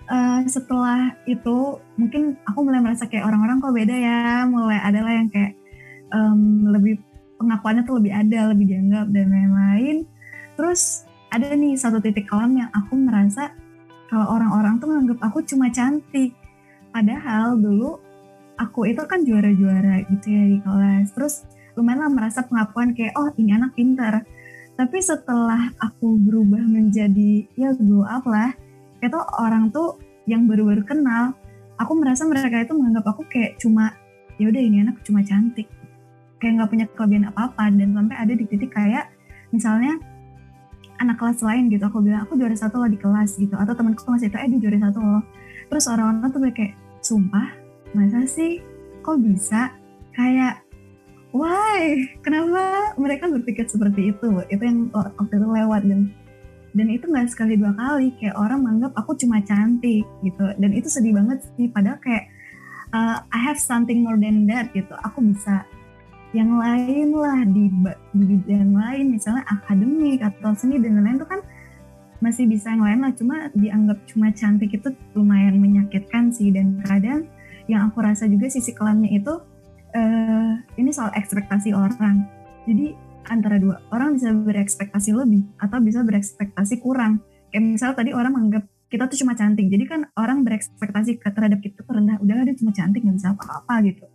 uh, 0.09 0.41
setelah 0.45 1.13
itu 1.25 1.81
mungkin 1.97 2.37
aku 2.45 2.59
mulai 2.65 2.81
merasa 2.81 3.09
kayak 3.09 3.25
orang-orang 3.25 3.61
kok 3.61 3.73
beda 3.73 3.95
ya 3.95 4.21
mulai 4.45 4.77
adalah 4.81 5.11
yang 5.13 5.29
kayak 5.29 5.53
um, 6.13 6.69
lebih 6.69 7.01
pengakuannya 7.41 7.83
tuh 7.85 7.97
lebih 7.97 8.13
ada 8.13 8.53
lebih 8.53 8.65
dianggap 8.69 9.07
dan 9.09 9.27
lain-lain. 9.29 9.97
Terus 10.57 11.05
ada 11.31 11.47
nih 11.55 11.79
satu 11.79 11.97
titik 12.03 12.29
kelam 12.29 12.57
yang 12.59 12.69
aku 12.75 12.93
merasa 12.99 13.55
kalau 14.11 14.27
orang-orang 14.35 14.77
tuh 14.77 14.87
menganggap 14.91 15.19
aku 15.31 15.41
cuma 15.47 15.71
cantik. 15.71 16.35
Padahal 16.91 17.55
dulu 17.55 18.00
aku 18.61 18.93
itu 18.93 19.01
kan 19.09 19.25
juara-juara 19.25 20.05
gitu 20.05 20.27
ya 20.29 20.43
di 20.45 20.57
kelas. 20.61 21.17
Terus 21.17 21.33
lumayan 21.73 22.05
lah 22.05 22.11
merasa 22.13 22.45
pengakuan 22.45 22.93
kayak 22.93 23.17
oh 23.17 23.33
ini 23.41 23.57
anak 23.57 23.73
pintar. 23.73 24.21
Tapi 24.77 24.97
setelah 25.01 25.73
aku 25.81 26.21
berubah 26.21 26.61
menjadi 26.61 27.49
ya 27.57 27.73
grow 27.75 28.05
up 28.05 28.23
lah, 28.29 28.53
itu 29.01 29.19
orang 29.41 29.73
tuh 29.73 29.97
yang 30.29 30.45
baru-baru 30.45 30.85
kenal, 30.85 31.33
aku 31.81 31.97
merasa 31.97 32.23
mereka 32.29 32.61
itu 32.61 32.77
menganggap 32.77 33.05
aku 33.17 33.25
kayak 33.25 33.57
cuma 33.57 33.97
ya 34.37 34.49
udah 34.49 34.61
ini 34.61 34.85
anak 34.85 35.01
cuma 35.05 35.21
cantik 35.21 35.69
kayak 36.41 36.57
nggak 36.57 36.69
punya 36.73 36.85
kelebihan 36.97 37.29
apa-apa 37.29 37.69
dan 37.73 37.93
sampai 37.93 38.17
ada 38.17 38.33
di 38.33 38.45
titik 38.49 38.73
kayak 38.73 39.13
misalnya 39.53 40.01
anak 40.97 41.21
kelas 41.21 41.45
lain 41.45 41.69
gitu 41.69 41.85
aku 41.85 42.01
bilang 42.01 42.25
aku 42.25 42.37
juara 42.37 42.57
satu 42.57 42.81
loh 42.81 42.89
di 42.89 42.97
kelas 42.97 43.37
gitu 43.37 43.53
atau 43.53 43.73
temanku 43.77 44.01
masih 44.09 44.33
itu 44.33 44.37
eh 44.37 44.49
dia 44.49 44.59
juara 44.61 44.77
satu 44.89 44.99
loh 45.01 45.23
terus 45.69 45.85
orang-orang 45.85 46.29
tuh 46.33 46.41
kayak 46.53 46.73
sumpah 47.01 47.60
masa 47.93 48.23
sih? 48.27 48.63
Kok 49.01 49.17
bisa? 49.23 49.71
Kayak 50.15 50.63
why? 51.31 52.07
Kenapa 52.21 52.95
mereka 52.99 53.27
berpikir 53.31 53.67
seperti 53.67 54.11
itu? 54.15 54.29
Itu 54.51 54.63
yang 54.63 54.91
waktu 54.93 55.33
itu 55.35 55.47
lewat 55.47 55.83
dan 55.87 56.11
dan 56.71 56.87
itu 56.87 57.03
nggak 57.07 57.27
sekali 57.31 57.59
dua 57.59 57.75
kali. 57.75 58.15
Kayak 58.19 58.35
orang 58.39 58.63
menganggap 58.63 58.93
aku 58.95 59.15
cuma 59.19 59.43
cantik 59.43 60.07
gitu. 60.23 60.45
Dan 60.55 60.71
itu 60.71 60.87
sedih 60.87 61.15
banget 61.15 61.43
sih. 61.55 61.67
Padahal 61.67 61.99
kayak 61.99 62.31
uh, 62.95 63.17
I 63.27 63.39
have 63.43 63.59
something 63.59 64.03
more 64.03 64.15
than 64.15 64.47
that 64.47 64.71
gitu. 64.71 64.95
Aku 65.03 65.19
bisa 65.23 65.67
yang 66.31 66.55
lain 66.55 67.11
lah 67.11 67.43
di, 67.43 67.67
di 68.15 68.23
bidang 68.23 68.71
lain. 68.71 69.05
Misalnya 69.19 69.43
akademik 69.51 70.23
atau 70.23 70.55
seni 70.55 70.79
dan 70.79 70.99
lain-lain 70.99 71.19
itu 71.19 71.27
kan 71.27 71.41
masih 72.23 72.47
bisa 72.47 72.71
yang 72.71 72.83
lain 72.87 72.99
lah. 73.03 73.11
Cuma 73.15 73.35
dianggap 73.51 73.97
cuma 74.07 74.31
cantik 74.31 74.71
itu 74.71 74.95
lumayan 75.11 75.59
menyakitkan 75.59 76.31
sih. 76.31 76.55
Dan 76.55 76.79
kadang 76.87 77.27
yang 77.71 77.87
aku 77.87 78.03
rasa 78.03 78.27
juga 78.27 78.51
sisi 78.51 78.75
kelamnya 78.75 79.07
itu 79.07 79.33
uh, 79.95 80.53
ini 80.75 80.91
soal 80.91 81.15
ekspektasi 81.15 81.71
orang. 81.71 82.27
Jadi 82.67 82.91
antara 83.31 83.55
dua 83.55 83.79
orang 83.95 84.19
bisa 84.19 84.35
berekspektasi 84.35 85.15
lebih 85.15 85.47
atau 85.55 85.79
bisa 85.79 86.03
berekspektasi 86.03 86.83
kurang. 86.83 87.23
Kayak 87.51 87.63
misalnya 87.63 87.95
tadi 87.95 88.11
orang 88.11 88.31
menganggap 88.35 88.63
kita 88.91 89.07
tuh 89.07 89.17
cuma 89.23 89.33
cantik. 89.39 89.71
Jadi 89.71 89.83
kan 89.87 90.01
orang 90.19 90.43
berekspektasi 90.43 91.23
terhadap 91.23 91.59
kita 91.63 91.79
tuh 91.87 91.95
rendah. 91.95 92.19
Udah 92.19 92.43
dia 92.43 92.55
cuma 92.59 92.75
cantik 92.75 93.01
nggak 93.07 93.17
bisa 93.17 93.31
apa-apa 93.31 93.75
gitu. 93.87 94.05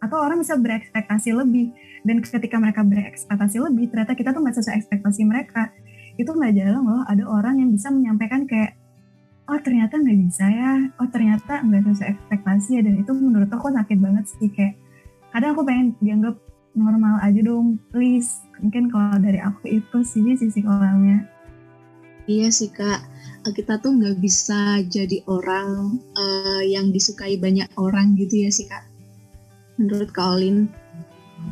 Atau 0.00 0.16
orang 0.22 0.38
bisa 0.40 0.54
berekspektasi 0.56 1.34
lebih. 1.34 1.74
Dan 2.06 2.24
ketika 2.24 2.56
mereka 2.56 2.80
berekspektasi 2.86 3.58
lebih 3.60 3.92
ternyata 3.92 4.14
kita 4.16 4.30
tuh 4.32 4.40
nggak 4.40 4.56
sesuai 4.56 4.76
ekspektasi 4.80 5.22
mereka. 5.26 5.74
Itu 6.16 6.30
nggak 6.32 6.52
jalan 6.56 6.82
loh. 6.86 7.02
Ada 7.10 7.24
orang 7.26 7.58
yang 7.58 7.70
bisa 7.74 7.90
menyampaikan 7.90 8.46
kayak 8.46 8.79
oh 9.50 9.60
ternyata 9.60 9.98
nggak 9.98 10.18
bisa 10.30 10.46
ya. 10.46 10.72
Oh 11.02 11.08
ternyata 11.10 11.60
nggak 11.66 11.82
sesuai 11.90 12.10
ekspektasi 12.14 12.70
ya. 12.78 12.82
Dan 12.86 13.02
itu 13.02 13.12
menurut 13.12 13.50
aku 13.50 13.74
sakit 13.74 13.98
banget 13.98 14.24
sih. 14.30 14.48
Kayak 14.54 14.78
kadang 15.34 15.58
aku 15.58 15.62
pengen 15.66 15.86
dianggap 15.98 16.38
normal 16.78 17.18
aja 17.20 17.40
dong. 17.42 17.82
Please 17.90 18.46
mungkin 18.62 18.88
kalau 18.88 19.18
dari 19.18 19.42
aku 19.42 19.66
itu 19.66 19.98
sih 20.06 20.22
sisi 20.38 20.60
kolamnya 20.62 21.26
iya 22.30 22.48
sih 22.54 22.70
kak. 22.70 23.02
Kita 23.42 23.82
tuh 23.82 23.98
nggak 23.98 24.22
bisa 24.22 24.78
jadi 24.86 25.26
orang 25.26 25.98
uh, 26.14 26.62
yang 26.62 26.94
disukai 26.94 27.34
banyak 27.40 27.66
orang 27.74 28.14
gitu 28.14 28.46
ya 28.46 28.50
sih 28.54 28.70
kak. 28.70 28.86
Menurut 29.80 30.12
Kak 30.12 30.36
Olin? 30.36 30.68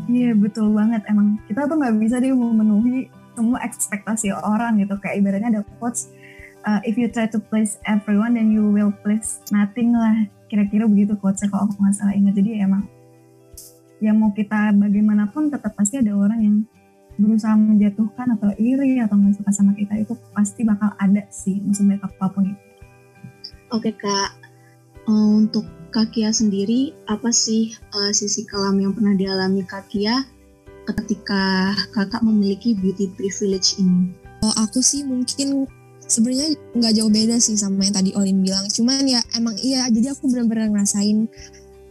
Iya 0.06 0.36
betul 0.36 0.70
banget. 0.76 1.02
Emang 1.08 1.40
kita 1.48 1.64
tuh 1.64 1.80
nggak 1.80 1.96
bisa 1.96 2.20
deh 2.20 2.30
memenuhi 2.30 3.08
semua 3.32 3.58
ekspektasi 3.64 4.30
orang 4.36 4.78
gitu. 4.78 4.94
Kayak 5.00 5.16
ibaratnya 5.24 5.48
ada 5.58 5.62
quotes 5.80 6.12
uh, 6.66 6.80
if 6.82 6.98
you 6.98 7.06
try 7.06 7.28
to 7.28 7.38
please 7.38 7.78
everyone 7.86 8.34
then 8.34 8.50
you 8.50 8.66
will 8.66 8.94
please 9.04 9.44
nothing 9.52 9.94
lah 9.94 10.26
kira-kira 10.48 10.88
begitu 10.88 11.14
quotesnya 11.20 11.52
kalau 11.52 11.68
aku 11.68 11.76
nggak 11.78 11.94
salah 11.94 12.14
ingat 12.16 12.34
jadi 12.40 12.64
emang 12.64 12.88
ya 13.98 14.14
mau 14.14 14.30
kita 14.32 14.72
bagaimanapun 14.74 15.50
tetap 15.50 15.74
pasti 15.74 16.00
ada 16.00 16.14
orang 16.14 16.40
yang 16.40 16.56
berusaha 17.18 17.58
menjatuhkan 17.58 18.38
atau 18.38 18.54
iri 18.56 19.02
atau 19.02 19.18
nggak 19.18 19.42
suka 19.42 19.50
sama 19.50 19.74
kita 19.74 19.98
itu 19.98 20.14
pasti 20.32 20.62
bakal 20.62 20.94
ada 21.02 21.26
sih 21.34 21.58
maksudnya 21.66 21.98
apa 21.98 22.30
pun 22.30 22.54
itu. 22.54 22.64
Oke 23.74 23.92
kak, 23.92 24.38
uh, 25.10 25.30
untuk 25.34 25.66
Kakia 25.88 26.30
sendiri 26.30 26.92
apa 27.08 27.32
sih 27.32 27.74
uh, 27.96 28.12
sisi 28.12 28.44
kelam 28.44 28.76
yang 28.78 28.92
pernah 28.94 29.16
dialami 29.16 29.64
Kakia 29.64 30.20
ketika 30.84 31.74
kakak 31.92 32.22
memiliki 32.24 32.76
beauty 32.76 33.10
privilege 33.16 33.76
ini? 33.80 34.12
Oh, 34.44 34.54
aku 34.56 34.78
sih 34.78 35.02
mungkin 35.02 35.66
sebenarnya 36.08 36.56
nggak 36.74 36.92
jauh 36.96 37.12
beda 37.12 37.36
sih 37.38 37.54
sama 37.54 37.84
yang 37.84 37.94
tadi 37.94 38.10
Olin 38.16 38.40
bilang. 38.40 38.64
Cuman 38.72 39.04
ya 39.04 39.20
emang 39.36 39.54
iya 39.60 39.86
jadi 39.92 40.16
aku 40.16 40.26
benar-benar 40.32 40.72
ngerasain 40.72 41.28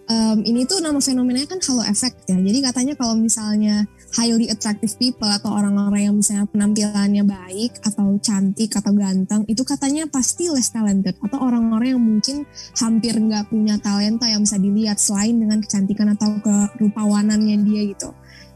um, 0.07 0.37
ini 0.43 0.63
tuh 0.65 0.79
nama 0.79 0.97
fenomenanya 0.97 1.47
kan 1.55 1.59
halo 1.63 1.83
effect 1.85 2.25
ya. 2.27 2.35
Jadi 2.39 2.59
katanya 2.63 2.93
kalau 2.97 3.15
misalnya 3.19 3.85
highly 4.15 4.47
attractive 4.47 4.95
people 4.95 5.27
atau 5.27 5.51
orang-orang 5.51 6.09
yang 6.09 6.15
misalnya 6.15 6.47
penampilannya 6.49 7.23
baik 7.27 7.77
atau 7.83 8.15
cantik 8.23 8.71
atau 8.73 8.91
ganteng 8.95 9.43
itu 9.51 9.61
katanya 9.67 10.07
pasti 10.07 10.47
less 10.47 10.71
talented 10.71 11.15
atau 11.19 11.37
orang-orang 11.43 11.95
yang 11.95 12.03
mungkin 12.03 12.47
hampir 12.79 13.13
nggak 13.19 13.51
punya 13.51 13.75
talenta 13.83 14.25
yang 14.31 14.47
bisa 14.47 14.57
dilihat 14.57 14.97
selain 14.97 15.35
dengan 15.37 15.59
kecantikan 15.59 16.15
atau 16.15 16.39
kerupawanannya 16.79 17.55
dia 17.67 17.81
gitu. 17.91 18.09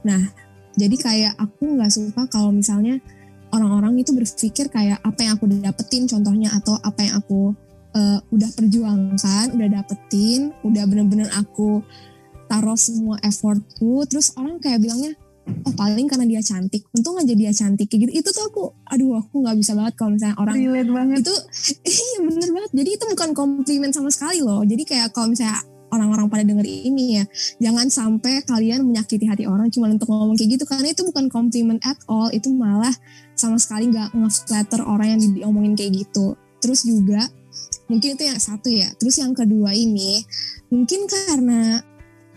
Nah 0.07 0.23
jadi 0.71 0.95
kayak 0.95 1.33
aku 1.35 1.75
nggak 1.75 1.91
suka 1.91 2.23
kalau 2.31 2.55
misalnya 2.55 3.03
orang-orang 3.51 3.99
itu 3.99 4.15
berpikir 4.15 4.71
kayak 4.71 4.99
apa 5.03 5.19
yang 5.21 5.35
aku 5.37 5.45
dapetin 5.47 6.07
contohnya 6.07 6.49
atau 6.55 6.75
apa 6.81 6.99
yang 7.03 7.15
aku 7.19 7.55
uh, 7.95 8.19
udah 8.31 8.49
perjuangkan, 8.55 9.45
udah 9.55 9.67
dapetin, 9.81 10.55
udah 10.63 10.83
bener-bener 10.87 11.27
aku 11.35 11.83
taruh 12.47 12.75
semua 12.75 13.15
effortku, 13.23 14.03
terus 14.11 14.35
orang 14.35 14.59
kayak 14.59 14.83
bilangnya 14.83 15.15
oh 15.47 15.73
paling 15.73 16.05
karena 16.07 16.25
dia 16.27 16.41
cantik. 16.43 16.85
Untung 16.95 17.17
aja 17.17 17.33
dia 17.33 17.51
cantik 17.51 17.87
kayak 17.89 18.07
gitu. 18.07 18.11
Itu 18.23 18.29
tuh 18.31 18.43
aku 18.47 18.63
aduh 18.87 19.19
aku 19.19 19.41
nggak 19.41 19.57
bisa 19.57 19.71
banget 19.73 19.93
kalau 19.97 20.11
misalnya 20.15 20.37
orang 20.37 20.55
Relate 20.55 20.91
banget. 20.91 21.17
itu 21.23 21.33
iya 21.95 22.17
bener 22.23 22.49
banget. 22.51 22.71
Jadi 22.75 22.89
itu 22.95 23.05
bukan 23.07 23.29
komplimen 23.33 23.91
sama 23.91 24.09
sekali 24.13 24.39
loh. 24.43 24.61
Jadi 24.63 24.83
kayak 24.85 25.15
kalau 25.15 25.31
misalnya 25.33 25.63
orang-orang 25.91 26.31
pada 26.31 26.43
denger 26.47 26.63
ini 26.63 27.19
ya 27.19 27.23
jangan 27.59 27.91
sampai 27.91 28.39
kalian 28.47 28.87
menyakiti 28.87 29.27
hati 29.27 29.43
orang 29.43 29.67
cuma 29.67 29.91
untuk 29.91 30.07
ngomong 30.07 30.37
kayak 30.39 30.59
gitu. 30.59 30.63
Karena 30.67 30.87
itu 30.93 31.01
bukan 31.03 31.25
komplimen 31.27 31.77
at 31.83 31.99
all. 32.07 32.29
Itu 32.31 32.53
malah 32.53 32.93
sama 33.41 33.57
sekali 33.57 33.89
nggak 33.89 34.13
nge-flatter 34.13 34.85
orang 34.85 35.17
yang 35.17 35.21
diomongin 35.33 35.73
kayak 35.73 36.05
gitu. 36.05 36.37
Terus 36.61 36.85
juga 36.85 37.25
mungkin 37.89 38.13
itu 38.13 38.23
yang 38.29 38.37
satu 38.37 38.69
ya. 38.69 38.93
Terus 39.01 39.17
yang 39.17 39.33
kedua 39.33 39.73
ini 39.73 40.21
mungkin 40.69 41.09
karena 41.09 41.81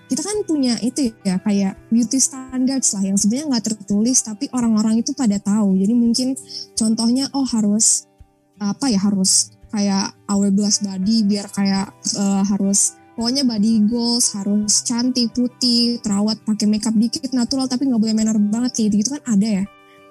kita 0.09 0.21
kan 0.21 0.37
punya 0.45 0.77
itu 0.81 1.13
ya 1.25 1.41
kayak 1.41 1.77
beauty 1.89 2.21
standards 2.21 2.93
lah 2.97 3.05
yang 3.05 3.17
sebenarnya 3.17 3.57
nggak 3.57 3.65
tertulis 3.73 4.25
tapi 4.25 4.49
orang-orang 4.57 5.05
itu 5.05 5.13
pada 5.13 5.37
tahu. 5.37 5.77
Jadi 5.77 5.93
mungkin 5.93 6.29
contohnya 6.73 7.29
oh 7.37 7.45
harus 7.45 8.09
apa 8.57 8.89
ya 8.89 9.01
harus 9.03 9.53
kayak 9.75 10.15
hourglass 10.31 10.81
body 10.81 11.27
biar 11.27 11.51
kayak 11.51 11.91
uh, 12.15 12.47
harus 12.47 12.95
pokoknya 13.19 13.43
body 13.43 13.87
goals 13.91 14.31
harus 14.35 14.87
cantik 14.87 15.35
putih 15.35 15.99
terawat 16.03 16.39
pakai 16.47 16.67
makeup 16.71 16.95
dikit 16.95 17.31
natural 17.35 17.67
tapi 17.67 17.91
nggak 17.91 17.99
boleh 17.99 18.15
manner 18.15 18.39
banget 18.39 18.71
kayak 18.75 18.87
gitu, 18.95 18.95
gitu 19.03 19.11
kan 19.19 19.23
ada 19.35 19.49
ya 19.63 19.65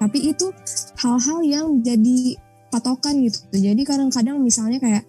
tapi 0.04 0.36
itu 0.36 0.52
hal-hal 1.00 1.40
yang 1.48 1.80
jadi 1.80 2.36
patokan 2.68 3.24
gitu. 3.24 3.40
Jadi 3.56 3.88
kadang-kadang 3.88 4.36
misalnya 4.44 4.84
kayak 4.84 5.08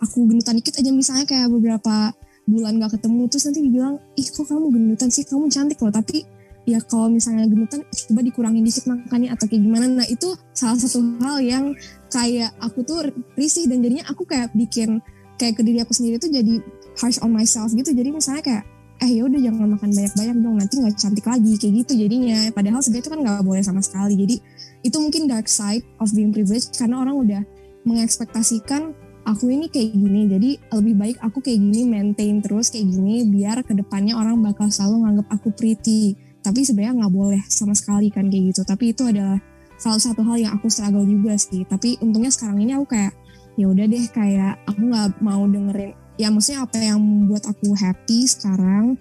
aku 0.00 0.24
genutan 0.24 0.56
dikit 0.56 0.80
aja 0.80 0.88
misalnya 0.88 1.28
kayak 1.28 1.52
beberapa 1.52 2.16
bulan 2.48 2.80
gak 2.80 2.96
ketemu 2.96 3.28
terus 3.28 3.44
nanti 3.50 3.60
dibilang 3.60 3.94
ih 4.16 4.24
kok 4.24 4.48
kamu 4.48 4.72
gendutan 4.72 5.08
sih? 5.12 5.28
Kamu 5.28 5.52
cantik 5.52 5.76
loh. 5.84 5.92
Tapi 5.92 6.24
ya 6.64 6.80
kalau 6.80 7.12
misalnya 7.12 7.44
gendutan 7.44 7.84
coba 7.84 8.20
dikurangin 8.24 8.64
dikit 8.64 8.88
makannya 8.88 9.28
atau 9.36 9.44
kayak 9.44 9.62
gimana. 9.68 9.84
Nah 9.84 10.06
itu 10.08 10.32
salah 10.56 10.80
satu 10.80 11.04
hal 11.20 11.36
yang 11.44 11.76
kayak 12.08 12.56
aku 12.64 12.80
tuh 12.88 13.12
risih 13.36 13.68
dan 13.68 13.84
jadinya 13.84 14.08
aku 14.08 14.24
kayak 14.24 14.48
bikin 14.56 15.04
kayak 15.36 15.60
ke 15.60 15.62
diri 15.62 15.84
aku 15.84 15.92
sendiri 15.92 16.16
tuh 16.16 16.32
jadi 16.32 16.64
harsh 16.96 17.20
on 17.20 17.36
myself 17.36 17.68
gitu. 17.76 17.92
Jadi 17.92 18.16
misalnya 18.16 18.40
kayak 18.40 18.64
eh 18.96 19.10
ya 19.12 19.28
udah 19.28 19.40
jangan 19.40 19.76
makan 19.76 19.90
banyak-banyak 19.92 20.36
dong 20.40 20.56
nanti 20.56 20.74
nggak 20.80 20.96
cantik 20.96 21.26
lagi 21.28 21.52
kayak 21.60 21.74
gitu 21.84 21.92
jadinya. 22.00 22.38
Padahal 22.52 22.80
sebenarnya 22.80 23.04
itu 23.04 23.10
kan 23.12 23.20
nggak 23.20 23.42
boleh 23.44 23.62
sama 23.62 23.80
sekali. 23.84 24.14
Jadi 24.16 24.36
itu 24.84 24.96
mungkin 24.96 25.28
dark 25.28 25.48
side 25.50 25.84
of 26.00 26.08
being 26.16 26.32
privileged 26.32 26.72
karena 26.72 27.04
orang 27.04 27.16
udah 27.20 27.42
mengekspektasikan 27.84 28.96
aku 29.26 29.50
ini 29.50 29.66
kayak 29.66 29.90
gini 29.90 30.30
jadi 30.30 30.50
lebih 30.78 30.94
baik 30.94 31.16
aku 31.18 31.42
kayak 31.42 31.58
gini 31.58 31.82
maintain 31.82 32.38
terus 32.38 32.70
kayak 32.70 32.86
gini 32.94 33.26
biar 33.26 33.58
ke 33.66 33.74
depannya 33.74 34.14
orang 34.14 34.38
bakal 34.38 34.70
selalu 34.70 35.04
nganggap 35.04 35.26
aku 35.36 35.48
pretty. 35.52 36.16
Tapi 36.40 36.62
sebenarnya 36.62 37.04
nggak 37.04 37.14
boleh 37.14 37.42
sama 37.50 37.74
sekali 37.74 38.08
kan 38.08 38.30
kayak 38.30 38.54
gitu. 38.54 38.62
Tapi 38.62 38.94
itu 38.94 39.02
adalah 39.04 39.42
salah 39.76 40.00
satu 40.00 40.24
hal 40.24 40.40
yang 40.40 40.52
aku 40.56 40.72
struggle 40.72 41.04
juga 41.04 41.36
sih. 41.36 41.68
Tapi 41.68 42.00
untungnya 42.00 42.32
sekarang 42.32 42.64
ini 42.64 42.72
aku 42.78 42.96
kayak 42.96 43.12
ya 43.60 43.66
udah 43.68 43.84
deh 43.88 44.04
kayak 44.12 44.60
aku 44.68 44.80
nggak 44.88 45.08
mau 45.20 45.42
dengerin 45.48 46.05
ya 46.16 46.32
maksudnya 46.32 46.64
apa 46.64 46.76
yang 46.80 46.98
membuat 47.00 47.48
aku 47.48 47.72
happy 47.76 48.28
sekarang? 48.28 48.96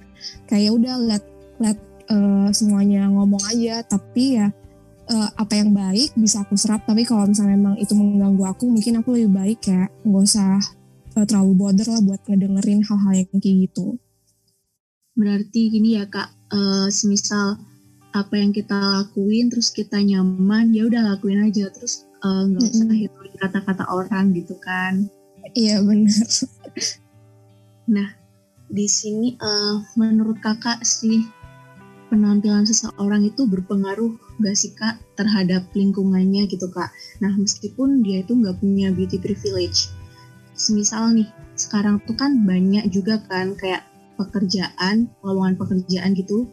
Kayak 0.48 0.72
udah 0.80 0.96
let 1.00 1.24
let 1.60 1.80
uh, 2.12 2.52
semuanya 2.52 3.08
ngomong 3.08 3.42
aja. 3.50 3.82
Tapi 3.88 4.40
ya 4.40 4.48
uh, 5.10 5.30
apa 5.36 5.54
yang 5.58 5.72
baik 5.72 6.14
bisa 6.20 6.44
aku 6.44 6.60
serap. 6.60 6.84
Tapi 6.84 7.08
kalau 7.08 7.28
misalnya 7.28 7.56
memang 7.56 7.76
itu 7.80 7.96
mengganggu 7.96 8.44
aku 8.46 8.66
mungkin 8.70 9.00
aku 9.02 9.16
lebih 9.16 9.32
baik 9.32 9.60
ya 9.68 9.88
nggak 10.04 10.24
usah 10.24 10.60
uh, 11.16 11.26
terlalu 11.26 11.54
border 11.56 11.88
lah 11.88 12.02
buat 12.04 12.22
ngedengerin 12.28 12.84
hal-hal 12.84 13.14
yang 13.16 13.40
kayak 13.40 13.58
gitu. 13.72 13.98
Berarti 15.16 15.62
gini 15.72 15.96
ya 15.96 16.06
kak 16.12 16.30
uh, 16.52 16.92
semisal 16.92 17.56
apa 18.16 18.40
yang 18.40 18.56
kita 18.56 18.76
lakuin 18.76 19.52
terus 19.52 19.76
kita 19.76 20.00
nyaman 20.00 20.72
ya 20.76 20.88
udah 20.88 21.16
lakuin 21.16 21.48
aja. 21.48 21.72
Terus 21.72 22.04
nggak 22.26 22.60
uh, 22.60 22.68
usah 22.68 22.84
mm 22.84 22.92
-hmm. 22.92 23.02
hitungin 23.08 23.36
kata-kata 23.40 23.84
orang 23.88 24.36
gitu 24.36 24.56
kan. 24.60 25.08
Iya 25.54 25.78
benar 25.86 26.26
nah 27.86 28.10
di 28.66 28.90
sini 28.90 29.38
uh, 29.38 29.78
menurut 29.94 30.42
kakak 30.42 30.82
sih 30.82 31.22
penampilan 32.10 32.66
seseorang 32.66 33.26
itu 33.26 33.46
berpengaruh 33.50 34.14
gak 34.42 34.56
sih 34.58 34.74
kak 34.74 35.00
terhadap 35.18 35.66
lingkungannya 35.74 36.46
gitu 36.50 36.70
kak. 36.70 36.92
Nah 37.22 37.34
meskipun 37.36 38.04
dia 38.04 38.22
itu 38.22 38.36
nggak 38.36 38.60
punya 38.62 38.92
beauty 38.92 39.18
privilege, 39.18 39.90
semisal 40.54 41.12
nih 41.16 41.30
sekarang 41.56 42.04
tuh 42.04 42.16
kan 42.18 42.44
banyak 42.44 42.88
juga 42.92 43.20
kan 43.32 43.56
kayak 43.56 43.88
pekerjaan, 44.16 45.12
lowongan 45.24 45.56
pekerjaan 45.60 46.16
gitu 46.16 46.48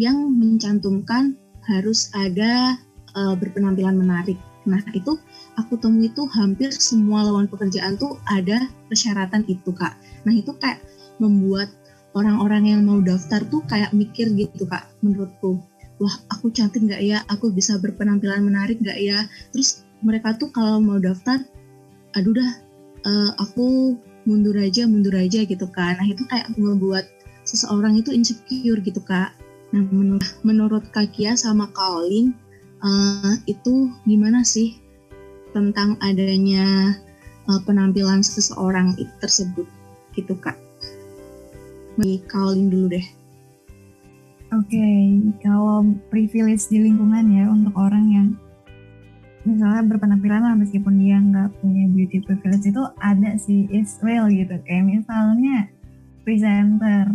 yang 0.00 0.16
mencantumkan 0.32 1.36
harus 1.68 2.10
ada 2.16 2.76
uh, 3.14 3.34
berpenampilan 3.36 3.96
menarik. 3.96 4.40
Nah 4.68 4.82
itu 4.94 5.18
aku 5.58 5.78
temui 5.78 6.10
itu 6.10 6.22
hampir 6.30 6.70
semua 6.70 7.26
lowongan 7.26 7.50
pekerjaan 7.50 7.98
tuh 7.98 8.18
ada 8.30 8.68
persyaratan 8.86 9.46
itu 9.50 9.70
kak. 9.74 9.98
Nah 10.26 10.34
itu 10.34 10.54
kayak 10.58 10.82
membuat 11.18 11.70
orang-orang 12.12 12.76
yang 12.76 12.80
mau 12.84 13.00
daftar 13.00 13.42
tuh 13.48 13.64
kayak 13.66 13.90
mikir 13.96 14.30
gitu 14.34 14.64
kak 14.68 14.88
menurutku. 15.02 15.62
Wah 16.02 16.14
aku 16.30 16.50
cantik 16.50 16.82
nggak 16.82 17.02
ya? 17.02 17.18
Aku 17.30 17.50
bisa 17.54 17.78
berpenampilan 17.78 18.42
menarik 18.42 18.78
nggak 18.82 18.98
ya? 18.98 19.26
Terus 19.54 19.86
mereka 20.02 20.34
tuh 20.34 20.50
kalau 20.50 20.82
mau 20.82 20.98
daftar 20.98 21.38
aduh 22.12 22.34
dah 22.36 22.52
uh, 23.08 23.30
aku 23.40 23.96
mundur 24.28 24.54
aja 24.60 24.84
mundur 24.84 25.16
aja 25.16 25.42
gitu 25.48 25.64
kan 25.72 25.96
nah 25.96 26.04
itu 26.04 26.22
kayak 26.28 26.52
membuat 26.60 27.08
seseorang 27.42 27.98
itu 27.98 28.14
insecure 28.14 28.78
gitu 28.82 29.02
kak. 29.02 29.34
Nah 29.74 29.82
menurut 29.90 30.22
menurut 30.46 30.84
kak 30.94 31.10
Kia 31.10 31.34
sama 31.34 31.66
Kaolin 31.74 32.34
uh, 32.82 33.34
itu 33.46 33.90
gimana 34.04 34.42
sih 34.42 34.76
tentang 35.54 35.96
adanya 36.02 36.98
uh, 37.48 37.60
penampilan 37.64 38.20
seseorang 38.20 38.98
tersebut? 39.22 39.66
Gitu 40.12 40.34
kak. 40.36 40.58
Kaolin 42.28 42.68
dulu 42.72 42.98
deh. 42.98 43.06
Oke, 44.52 44.76
okay, 44.76 45.00
kalau 45.40 45.80
privilege 46.12 46.68
di 46.68 46.84
lingkungan 46.84 47.24
ya 47.32 47.48
untuk 47.48 47.72
orang 47.72 48.04
yang 48.12 48.28
misalnya 49.48 49.96
berpenampilan 49.96 50.44
lah 50.44 50.54
meskipun 50.54 51.00
dia 51.00 51.16
nggak 51.18 51.56
punya 51.58 51.88
beauty 51.88 52.20
privilege 52.20 52.68
itu 52.68 52.82
ada 53.00 53.32
sih 53.40 53.64
is 53.72 53.96
real 54.04 54.28
gitu. 54.28 54.52
Kayak 54.68 55.00
misalnya 55.00 55.72
presenter 56.20 57.08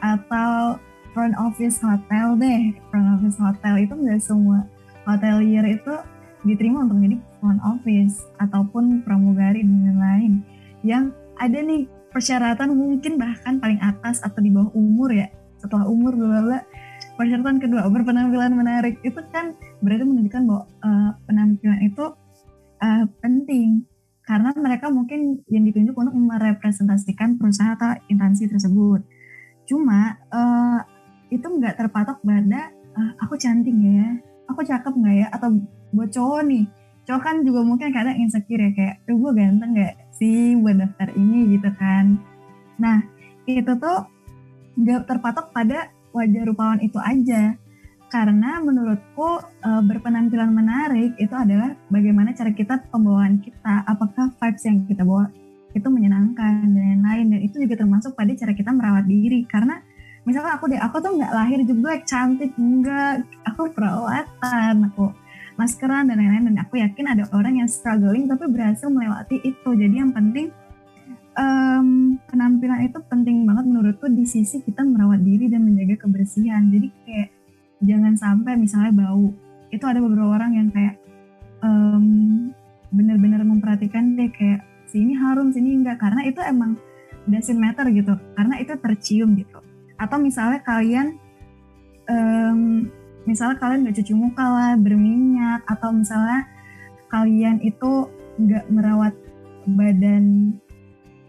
atau 0.00 0.80
front 1.12 1.36
office 1.36 1.76
hotel 1.84 2.40
deh. 2.40 2.72
Front 2.88 3.20
office 3.20 3.36
hotel 3.36 3.84
itu 3.84 3.92
nggak 3.92 4.24
semua 4.24 4.64
hotelier 5.08 5.64
itu 5.64 5.94
diterima 6.46 6.86
untuk 6.86 7.00
jadi 7.02 7.16
front 7.40 7.60
office 7.64 8.22
ataupun 8.38 9.02
pramugari 9.02 9.64
dan 9.64 9.78
lain-lain. 9.88 10.32
Yang 10.84 11.04
ada 11.40 11.58
nih 11.58 11.82
persyaratan 12.14 12.68
mungkin 12.76 13.18
bahkan 13.18 13.58
paling 13.58 13.80
atas 13.82 14.22
atau 14.22 14.38
di 14.38 14.52
bawah 14.52 14.70
umur 14.76 15.10
ya. 15.10 15.26
Setelah 15.58 15.90
umur 15.90 16.14
bla 16.14 16.62
persyaratan 17.18 17.58
kedua 17.58 17.88
berpenampilan 17.90 18.54
menarik. 18.54 19.02
Itu 19.02 19.18
kan 19.34 19.58
berarti 19.82 20.04
menunjukkan 20.06 20.42
bahwa 20.46 20.64
uh, 20.84 21.10
penampilan 21.26 21.80
itu 21.82 22.04
uh, 22.78 23.04
penting. 23.18 23.82
Karena 24.22 24.52
mereka 24.52 24.92
mungkin 24.92 25.40
yang 25.48 25.64
ditunjuk 25.64 25.96
untuk 25.96 26.12
merepresentasikan 26.12 27.40
perusahaan 27.40 27.74
atau 27.80 27.96
instansi 28.12 28.44
tersebut. 28.44 29.00
Cuma 29.64 30.20
uh, 30.30 30.84
itu 31.32 31.44
nggak 31.44 31.80
terpatok 31.80 32.20
pada 32.20 32.70
uh, 32.92 33.12
aku 33.24 33.40
cantik 33.40 33.72
ya 33.72 34.27
aku 34.48 34.60
cakep 34.64 34.92
nggak 34.96 35.16
ya 35.22 35.26
atau 35.30 35.48
buat 35.92 36.10
cowok 36.12 36.42
nih 36.48 36.64
cowok 37.08 37.22
kan 37.24 37.36
juga 37.40 37.60
mungkin 37.64 37.88
kadang 37.88 38.20
insecure 38.20 38.60
ya 38.60 38.70
kayak 38.76 38.96
gue 39.08 39.30
ganteng 39.32 39.72
gak 39.72 39.96
sih 40.12 40.52
buat 40.60 40.76
daftar 40.76 41.08
ini 41.16 41.56
gitu 41.56 41.72
kan. 41.80 42.20
Nah 42.76 43.00
itu 43.48 43.72
tuh 43.80 44.04
gak 44.84 45.08
terpatok 45.08 45.48
pada 45.56 45.88
wajah 46.12 46.42
rupawan 46.44 46.84
itu 46.84 47.00
aja. 47.00 47.56
karena 48.08 48.56
menurutku 48.64 49.36
uh, 49.44 49.84
berpenampilan 49.84 50.48
menarik 50.48 51.12
itu 51.20 51.36
adalah 51.36 51.76
bagaimana 51.92 52.32
cara 52.32 52.56
kita 52.56 52.80
pembawaan 52.88 53.36
kita 53.36 53.84
apakah 53.84 54.32
vibes 54.32 54.64
yang 54.64 54.80
kita 54.88 55.04
bawa 55.04 55.28
itu 55.76 55.84
menyenangkan 55.92 56.72
dan 56.72 57.04
lain-lain 57.04 57.36
dan 57.36 57.40
itu 57.44 57.60
juga 57.60 57.84
termasuk 57.84 58.16
pada 58.16 58.32
cara 58.32 58.56
kita 58.56 58.72
merawat 58.72 59.04
diri 59.04 59.44
karena 59.44 59.84
misalnya 60.28 60.60
aku 60.60 60.68
deh 60.68 60.76
aku 60.76 61.00
tuh 61.00 61.16
nggak 61.16 61.32
lahir 61.32 61.60
juga 61.64 61.96
cantik 62.04 62.52
enggak. 62.60 63.24
Aku 63.48 63.72
perawatan 63.72 64.92
aku 64.92 65.08
maskeran 65.56 66.12
dan 66.12 66.20
lain-lain. 66.20 66.52
Dan 66.52 66.56
aku 66.60 66.76
yakin 66.84 67.06
ada 67.08 67.24
orang 67.32 67.64
yang 67.64 67.68
struggling 67.68 68.28
tapi 68.28 68.44
berhasil 68.52 68.92
melewati 68.92 69.40
itu. 69.40 69.70
Jadi 69.72 69.94
yang 69.96 70.12
penting 70.12 70.52
um, 71.40 72.20
penampilan 72.28 72.84
itu 72.84 73.00
penting 73.08 73.48
banget 73.48 73.64
menurutku 73.64 74.12
di 74.12 74.28
sisi 74.28 74.60
kita 74.60 74.84
merawat 74.84 75.24
diri 75.24 75.48
dan 75.48 75.64
menjaga 75.64 76.04
kebersihan. 76.04 76.68
Jadi 76.68 76.88
kayak 77.08 77.28
jangan 77.80 78.12
sampai 78.20 78.52
misalnya 78.60 78.92
bau. 78.92 79.32
Itu 79.72 79.84
ada 79.88 80.04
beberapa 80.04 80.36
orang 80.36 80.52
yang 80.60 80.68
kayak 80.68 81.00
um, 81.64 82.52
benar-benar 82.92 83.40
memperhatikan 83.48 84.12
deh 84.12 84.28
kayak 84.28 84.60
sini 84.92 85.16
harum 85.16 85.48
sini 85.56 85.72
enggak. 85.72 85.96
Karena 85.96 86.28
itu 86.28 86.44
emang 86.44 86.76
doesn't 87.24 87.56
matter 87.56 87.88
gitu. 87.88 88.12
Karena 88.36 88.60
itu 88.60 88.76
tercium 88.76 89.32
gitu 89.40 89.67
atau 89.98 90.16
misalnya 90.22 90.62
kalian 90.62 91.18
um, 92.06 92.86
misalnya 93.26 93.58
kalian 93.60 93.84
nggak 93.84 93.96
cuci 94.00 94.12
muka 94.14 94.46
lah 94.46 94.72
berminyak 94.78 95.62
atau 95.68 95.92
misalnya 95.92 96.46
kalian 97.12 97.60
itu 97.60 98.08
nggak 98.38 98.64
merawat 98.70 99.14
badan 99.68 100.56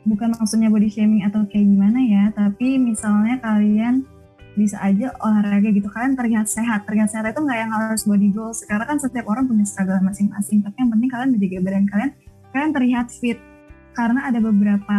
bukan 0.08 0.32
maksudnya 0.38 0.72
body 0.72 0.88
shaming 0.88 1.28
atau 1.28 1.44
kayak 1.50 1.68
gimana 1.68 2.00
ya 2.00 2.24
tapi 2.32 2.80
misalnya 2.80 3.42
kalian 3.44 4.08
bisa 4.60 4.76
aja 4.84 5.16
olahraga 5.24 5.72
gitu. 5.72 5.88
Kalian 5.88 6.20
terlihat 6.20 6.52
sehat 6.52 6.84
terlihat 6.84 7.08
sehat 7.08 7.32
itu 7.32 7.40
nggak 7.40 7.60
yang 7.64 7.72
harus 7.72 8.04
body 8.04 8.28
goals. 8.36 8.60
Sekarang 8.60 8.92
kan 8.92 8.98
setiap 9.00 9.24
orang 9.32 9.48
punya 9.48 9.64
struggle 9.64 10.04
masing-masing 10.04 10.60
tapi 10.60 10.76
yang 10.84 10.92
penting 10.92 11.10
kalian 11.10 11.30
menjaga 11.32 11.58
badan 11.64 11.86
kalian. 11.88 12.12
Kalian 12.52 12.72
terlihat 12.76 13.08
fit. 13.14 13.40
Karena 13.96 14.28
ada 14.28 14.40
beberapa 14.44 14.98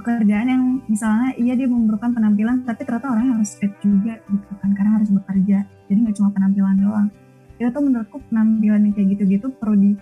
pekerjaan 0.00 0.48
yang 0.48 0.64
misalnya 0.88 1.36
iya 1.36 1.52
dia 1.52 1.68
memerlukan 1.68 2.16
penampilan 2.16 2.64
tapi 2.64 2.88
ternyata 2.88 3.12
orang 3.12 3.36
harus 3.36 3.52
fit 3.60 3.70
juga 3.84 4.16
gitu 4.32 4.52
kan 4.56 4.72
karena 4.72 4.96
harus 4.96 5.12
bekerja. 5.12 5.68
Jadi 5.92 5.98
nggak 6.00 6.16
cuma 6.16 6.32
penampilan 6.32 6.76
doang. 6.80 7.08
Itu 7.60 7.68
tuh 7.68 7.82
menurutku 7.84 8.16
penampilan 8.32 8.88
yang 8.88 8.94
kayak 8.96 9.08
gitu-gitu 9.14 9.46
perlu 9.60 9.76
di 9.76 9.92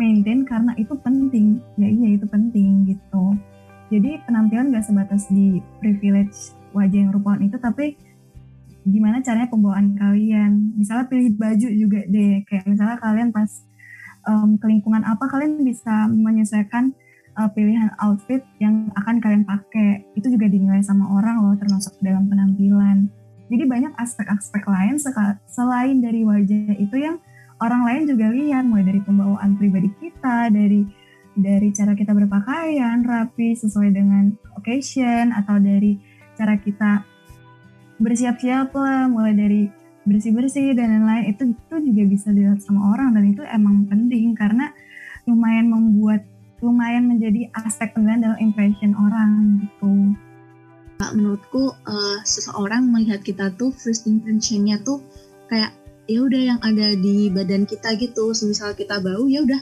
maintain 0.00 0.48
karena 0.48 0.72
itu 0.80 0.96
penting. 0.96 1.60
Ya 1.76 1.92
iya 1.92 2.16
itu 2.16 2.24
penting 2.24 2.88
gitu. 2.88 3.36
Jadi 3.92 4.16
penampilan 4.24 4.72
gak 4.72 4.88
sebatas 4.88 5.28
di 5.28 5.60
privilege 5.78 6.56
wajah 6.72 6.98
yang 7.04 7.12
rupawan 7.12 7.44
itu 7.44 7.60
tapi 7.60 7.94
gimana 8.88 9.20
caranya 9.20 9.52
pembawaan 9.52 9.92
kalian. 9.94 10.72
Misalnya 10.80 11.06
pilih 11.06 11.36
baju 11.36 11.68
juga 11.68 12.00
deh. 12.08 12.42
Kayak 12.48 12.64
misalnya 12.64 12.96
kalian 12.98 13.28
pas 13.30 13.50
um, 14.24 14.56
ke 14.56 14.66
lingkungan 14.66 15.04
apa 15.04 15.28
kalian 15.28 15.60
bisa 15.62 16.08
menyesuaikan 16.08 16.96
uh, 17.38 17.50
pilihan 17.50 17.90
outfit 18.00 18.42
yang 18.62 18.90
akan 18.98 19.18
kalian 19.18 19.44
pakai. 19.46 20.06
Itu 20.14 20.30
juga 20.30 20.46
dinilai 20.50 20.82
sama 20.82 21.10
orang 21.14 21.42
loh 21.42 21.56
termasuk 21.58 21.94
dalam 22.00 22.26
penampilan. 22.30 23.10
Jadi 23.52 23.64
banyak 23.68 23.92
aspek-aspek 24.00 24.64
lain 24.66 24.96
selain 25.46 25.96
dari 26.00 26.24
wajah 26.24 26.74
itu 26.80 26.96
yang 26.96 27.20
orang 27.60 27.84
lain 27.84 28.02
juga 28.08 28.32
lihat. 28.32 28.64
Mulai 28.64 28.84
dari 28.94 29.00
pembawaan 29.04 29.60
pribadi 29.60 29.90
kita 30.00 30.48
dari 30.48 30.86
dari 31.34 31.68
cara 31.74 31.92
kita 31.98 32.14
berpakaian 32.14 33.02
rapi 33.02 33.58
sesuai 33.58 33.90
dengan 33.90 34.30
occasion 34.54 35.34
atau 35.34 35.58
dari 35.58 35.98
cara 36.38 36.54
kita 36.58 37.02
bersiap-siap 37.98 38.74
lah 38.74 39.06
mulai 39.06 39.34
dari 39.34 39.62
bersih-bersih 40.06 40.72
dan 40.72 41.04
lain-lain. 41.04 41.24
Itu 41.34 41.42
itu 41.52 41.76
juga 41.90 42.02
bisa 42.08 42.28
dilihat 42.32 42.62
sama 42.62 42.94
orang 42.94 43.12
dan 43.12 43.24
itu 43.28 43.42
emang 43.44 43.84
penting 43.90 44.32
karena 44.32 44.72
lumayan 45.24 45.72
membuat 45.72 46.24
lumayan 46.64 47.04
menjadi 47.04 47.52
aspek 47.52 47.92
penting 47.92 48.24
dalam 48.24 48.40
impression 48.40 48.96
orang 48.96 49.60
gitu. 49.60 50.16
Menurutku 51.04 51.76
uh, 51.84 52.18
seseorang 52.24 52.88
melihat 52.88 53.20
kita 53.20 53.52
tuh 53.60 53.68
first 53.76 54.08
impressionnya 54.08 54.80
tuh 54.80 55.04
kayak 55.52 55.76
ya 56.08 56.24
udah 56.24 56.42
yang 56.56 56.60
ada 56.64 56.96
di 56.96 57.28
badan 57.28 57.68
kita 57.68 57.92
gitu. 58.00 58.32
Semisal 58.32 58.72
kita 58.72 59.04
bau 59.04 59.28
ya 59.28 59.44
udah 59.44 59.60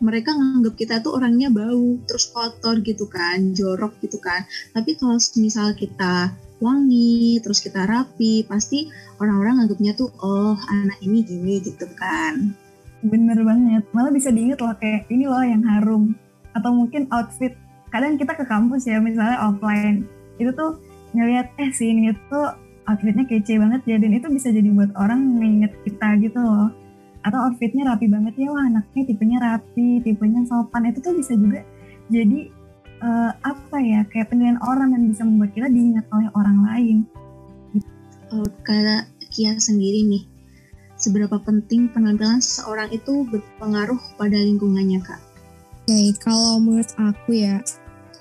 mereka 0.00 0.32
nganggap 0.32 0.74
kita 0.80 1.04
tuh 1.04 1.20
orangnya 1.20 1.52
bau 1.52 2.00
terus 2.08 2.32
kotor 2.32 2.80
gitu 2.82 3.06
kan, 3.06 3.54
jorok 3.54 3.94
gitu 4.02 4.18
kan. 4.18 4.42
Tapi 4.74 4.96
kalau 4.98 5.20
misal 5.38 5.76
kita 5.76 6.34
wangi, 6.58 7.38
terus 7.44 7.60
kita 7.60 7.84
rapi, 7.84 8.44
pasti 8.48 8.88
orang-orang 9.20 9.62
nganggapnya 9.62 9.92
tuh 9.94 10.08
oh 10.24 10.56
anak 10.72 10.98
ini 11.04 11.22
gini 11.22 11.60
gitu 11.60 11.86
kan. 11.94 12.56
Bener 13.04 13.38
banget, 13.44 13.84
malah 13.92 14.12
bisa 14.12 14.32
diinget 14.32 14.60
loh 14.60 14.72
kayak 14.76 15.08
ini 15.12 15.24
loh 15.28 15.44
yang 15.44 15.64
harum 15.64 16.16
atau 16.56 16.70
mungkin 16.74 17.06
outfit. 17.14 17.54
Kadang 17.90 18.18
kita 18.18 18.38
ke 18.38 18.44
kampus 18.46 18.86
ya 18.86 19.02
misalnya 19.02 19.38
offline. 19.42 20.06
Itu 20.38 20.54
tuh 20.54 20.78
ngeliat 21.14 21.50
eh 21.58 21.70
si 21.74 21.90
ini 21.90 22.14
tuh 22.30 22.54
outfitnya 22.86 23.26
kece 23.26 23.58
banget 23.58 23.82
ya 23.86 23.96
dan 23.98 24.14
itu 24.14 24.26
bisa 24.30 24.50
jadi 24.54 24.70
buat 24.70 24.94
orang 24.94 25.38
nginget 25.38 25.72
kita 25.86 26.08
gitu 26.22 26.38
loh. 26.38 26.70
Atau 27.26 27.38
outfitnya 27.50 27.84
rapi 27.90 28.06
banget 28.08 28.34
ya 28.38 28.48
wah 28.48 28.64
anaknya 28.64 29.02
tipenya 29.10 29.38
rapi 29.42 30.00
tipenya 30.06 30.46
sopan. 30.46 30.88
Itu 30.88 31.02
tuh 31.02 31.14
bisa 31.18 31.34
juga 31.34 31.66
jadi 32.10 32.50
uh, 33.02 33.32
apa 33.42 33.76
ya 33.82 34.06
kayak 34.08 34.30
penilaian 34.30 34.58
orang 34.62 34.94
dan 34.94 35.02
bisa 35.10 35.22
membuat 35.26 35.50
kita 35.54 35.68
diingat 35.68 36.06
oleh 36.14 36.28
orang 36.38 36.58
lain. 36.66 36.96
Gitu. 37.74 37.90
Oh, 38.34 38.48
kalau 38.62 39.02
Kia 39.30 39.54
sendiri 39.62 40.02
nih 40.10 40.24
seberapa 41.00 41.40
penting 41.40 41.88
penampilan 41.94 42.44
seseorang 42.44 42.92
itu 42.92 43.24
berpengaruh 43.30 43.96
pada 44.20 44.36
lingkungannya 44.36 45.00
kak 45.00 45.29
okay, 45.90 46.14
kalau 46.22 46.62
menurut 46.62 46.86
aku 46.94 47.34
ya 47.34 47.58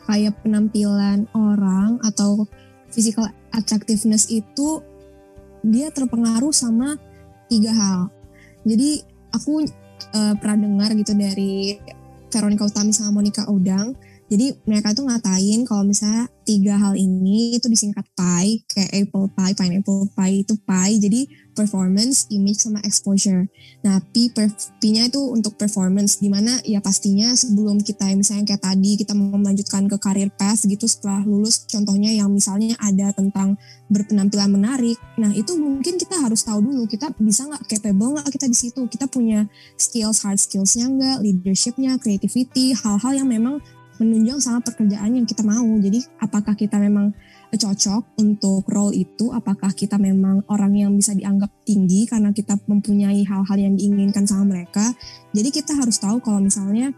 kayak 0.10 0.34
penampilan 0.42 1.30
orang 1.38 2.02
atau 2.02 2.50
physical 2.90 3.30
attractiveness 3.54 4.26
itu 4.34 4.82
dia 5.62 5.94
terpengaruh 5.94 6.50
sama 6.50 6.98
tiga 7.46 7.70
hal. 7.70 8.10
Jadi 8.66 9.06
aku 9.30 9.70
uh, 10.18 10.34
pernah 10.42 10.58
dengar 10.66 10.90
gitu 10.98 11.14
dari 11.14 11.78
Veronica 12.34 12.66
Utami 12.66 12.90
sama 12.90 13.22
Monica 13.22 13.46
Odang. 13.46 13.94
Jadi 14.30 14.54
mereka 14.70 14.94
tuh 14.94 15.10
ngatain 15.10 15.66
kalau 15.66 15.82
misalnya 15.86 16.30
tiga 16.46 16.78
hal 16.78 16.94
ini 16.94 17.58
itu 17.58 17.66
disingkat 17.66 18.06
PIE, 18.14 18.62
kayak 18.70 18.92
apple 18.94 19.26
pie, 19.34 19.58
pineapple 19.58 20.06
pie 20.14 20.46
itu 20.46 20.54
PIE. 20.58 21.02
Jadi 21.02 21.22
performance, 21.60 22.32
image, 22.32 22.64
sama 22.64 22.80
exposure. 22.88 23.52
Nah, 23.84 24.00
P, 24.16 24.32
P-nya 24.80 25.12
itu 25.12 25.20
untuk 25.20 25.60
performance, 25.60 26.24
di 26.24 26.32
mana 26.32 26.56
ya 26.64 26.80
pastinya 26.80 27.36
sebelum 27.36 27.84
kita 27.84 28.08
misalnya 28.16 28.56
kayak 28.56 28.64
tadi 28.64 28.96
kita 28.96 29.12
mau 29.12 29.36
melanjutkan 29.36 29.92
ke 29.92 30.00
career 30.00 30.32
path 30.32 30.64
gitu 30.64 30.88
setelah 30.88 31.20
lulus, 31.28 31.68
contohnya 31.68 32.16
yang 32.16 32.32
misalnya 32.32 32.80
ada 32.80 33.12
tentang 33.12 33.60
berpenampilan 33.92 34.48
menarik. 34.48 34.96
Nah, 35.20 35.36
itu 35.36 35.60
mungkin 35.60 36.00
kita 36.00 36.16
harus 36.16 36.48
tahu 36.48 36.64
dulu 36.64 36.88
kita 36.88 37.12
bisa 37.20 37.44
nggak 37.44 37.68
capable 37.68 38.16
nggak 38.16 38.32
kita 38.32 38.48
di 38.48 38.56
situ. 38.56 38.82
Kita 38.88 39.12
punya 39.12 39.44
skills, 39.76 40.24
hard 40.24 40.40
skills-nya 40.40 40.88
nggak, 40.88 41.18
leadership-nya, 41.20 42.00
creativity, 42.00 42.72
hal-hal 42.72 43.12
yang 43.20 43.28
memang 43.28 43.60
menunjang 44.00 44.40
sama 44.40 44.64
pekerjaan 44.64 45.12
yang 45.12 45.28
kita 45.28 45.44
mau. 45.44 45.68
Jadi 45.84 46.08
apakah 46.24 46.56
kita 46.56 46.80
memang 46.80 47.12
cocok 47.58 48.20
untuk 48.22 48.68
role 48.70 48.94
itu? 48.94 49.34
Apakah 49.34 49.74
kita 49.74 49.98
memang 49.98 50.46
orang 50.52 50.78
yang 50.78 50.92
bisa 50.94 51.18
dianggap 51.18 51.50
tinggi 51.66 52.06
karena 52.06 52.30
kita 52.30 52.60
mempunyai 52.70 53.26
hal-hal 53.26 53.58
yang 53.58 53.74
diinginkan 53.74 54.28
sama 54.30 54.54
mereka? 54.58 54.94
Jadi 55.34 55.50
kita 55.50 55.74
harus 55.74 55.98
tahu 55.98 56.22
kalau 56.22 56.44
misalnya 56.44 56.94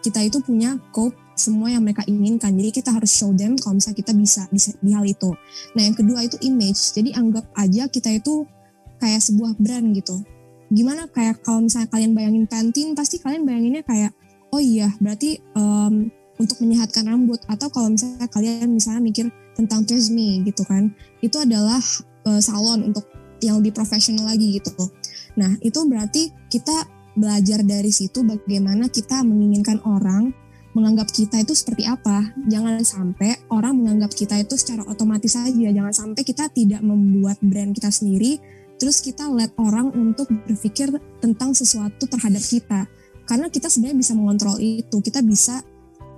kita 0.00 0.22
itu 0.22 0.38
punya 0.40 0.78
scope 0.90 1.16
semua 1.40 1.72
yang 1.72 1.82
mereka 1.82 2.04
inginkan. 2.04 2.52
Jadi 2.52 2.70
kita 2.70 2.92
harus 2.92 3.10
show 3.10 3.32
them 3.32 3.56
kalau 3.56 3.80
misalnya 3.80 3.98
kita 3.98 4.12
bisa, 4.12 4.42
bisa 4.52 4.70
di 4.78 4.92
hal 4.92 5.08
itu. 5.08 5.32
Nah 5.72 5.82
yang 5.88 5.96
kedua 5.96 6.20
itu 6.22 6.36
image. 6.44 6.92
Jadi 6.92 7.16
anggap 7.16 7.48
aja 7.56 7.88
kita 7.88 8.12
itu 8.12 8.44
kayak 9.00 9.24
sebuah 9.24 9.56
brand 9.56 9.96
gitu. 9.96 10.20
Gimana 10.70 11.08
kayak 11.10 11.42
kalau 11.42 11.64
misalnya 11.64 11.88
kalian 11.90 12.12
bayangin 12.14 12.44
Pantene 12.46 12.92
pasti 12.94 13.18
kalian 13.18 13.42
bayanginnya 13.42 13.82
kayak 13.82 14.12
oh 14.54 14.62
iya 14.62 14.92
berarti 15.02 15.40
um, 15.56 16.12
untuk 16.36 16.60
menyehatkan 16.60 17.08
rambut. 17.08 17.40
Atau 17.48 17.72
kalau 17.72 17.90
misalnya 17.90 18.28
kalian 18.28 18.68
misalnya 18.70 19.00
mikir 19.00 19.26
tentang 19.56 19.86
Tresme 19.86 20.42
gitu 20.46 20.62
kan 20.66 20.92
itu 21.20 21.36
adalah 21.38 21.80
uh, 22.26 22.40
salon 22.40 22.92
untuk 22.92 23.06
yang 23.40 23.58
lebih 23.58 23.72
profesional 23.72 24.28
lagi 24.28 24.60
gitu 24.60 24.72
nah 25.38 25.50
itu 25.64 25.80
berarti 25.86 26.34
kita 26.52 26.86
belajar 27.18 27.62
dari 27.66 27.90
situ 27.90 28.22
bagaimana 28.22 28.86
kita 28.86 29.22
menginginkan 29.26 29.82
orang 29.82 30.30
menganggap 30.74 31.10
kita 31.10 31.42
itu 31.42 31.52
seperti 31.54 31.86
apa. 31.86 32.30
Jangan 32.46 32.78
sampai 32.86 33.34
orang 33.50 33.82
menganggap 33.82 34.14
kita 34.14 34.38
itu 34.38 34.54
secara 34.54 34.86
otomatis 34.86 35.34
saja. 35.34 35.68
Jangan 35.70 35.94
sampai 35.94 36.22
kita 36.22 36.46
tidak 36.50 36.82
membuat 36.82 37.42
brand 37.42 37.74
kita 37.74 37.90
sendiri, 37.90 38.38
terus 38.78 39.02
kita 39.02 39.26
let 39.30 39.50
orang 39.58 39.90
untuk 39.90 40.30
berpikir 40.46 40.94
tentang 41.18 41.54
sesuatu 41.54 42.06
terhadap 42.06 42.42
kita. 42.42 42.86
Karena 43.26 43.46
kita 43.50 43.70
sebenarnya 43.70 43.98
bisa 43.98 44.12
mengontrol 44.14 44.58
itu. 44.58 44.96
Kita 45.02 45.22
bisa 45.22 45.62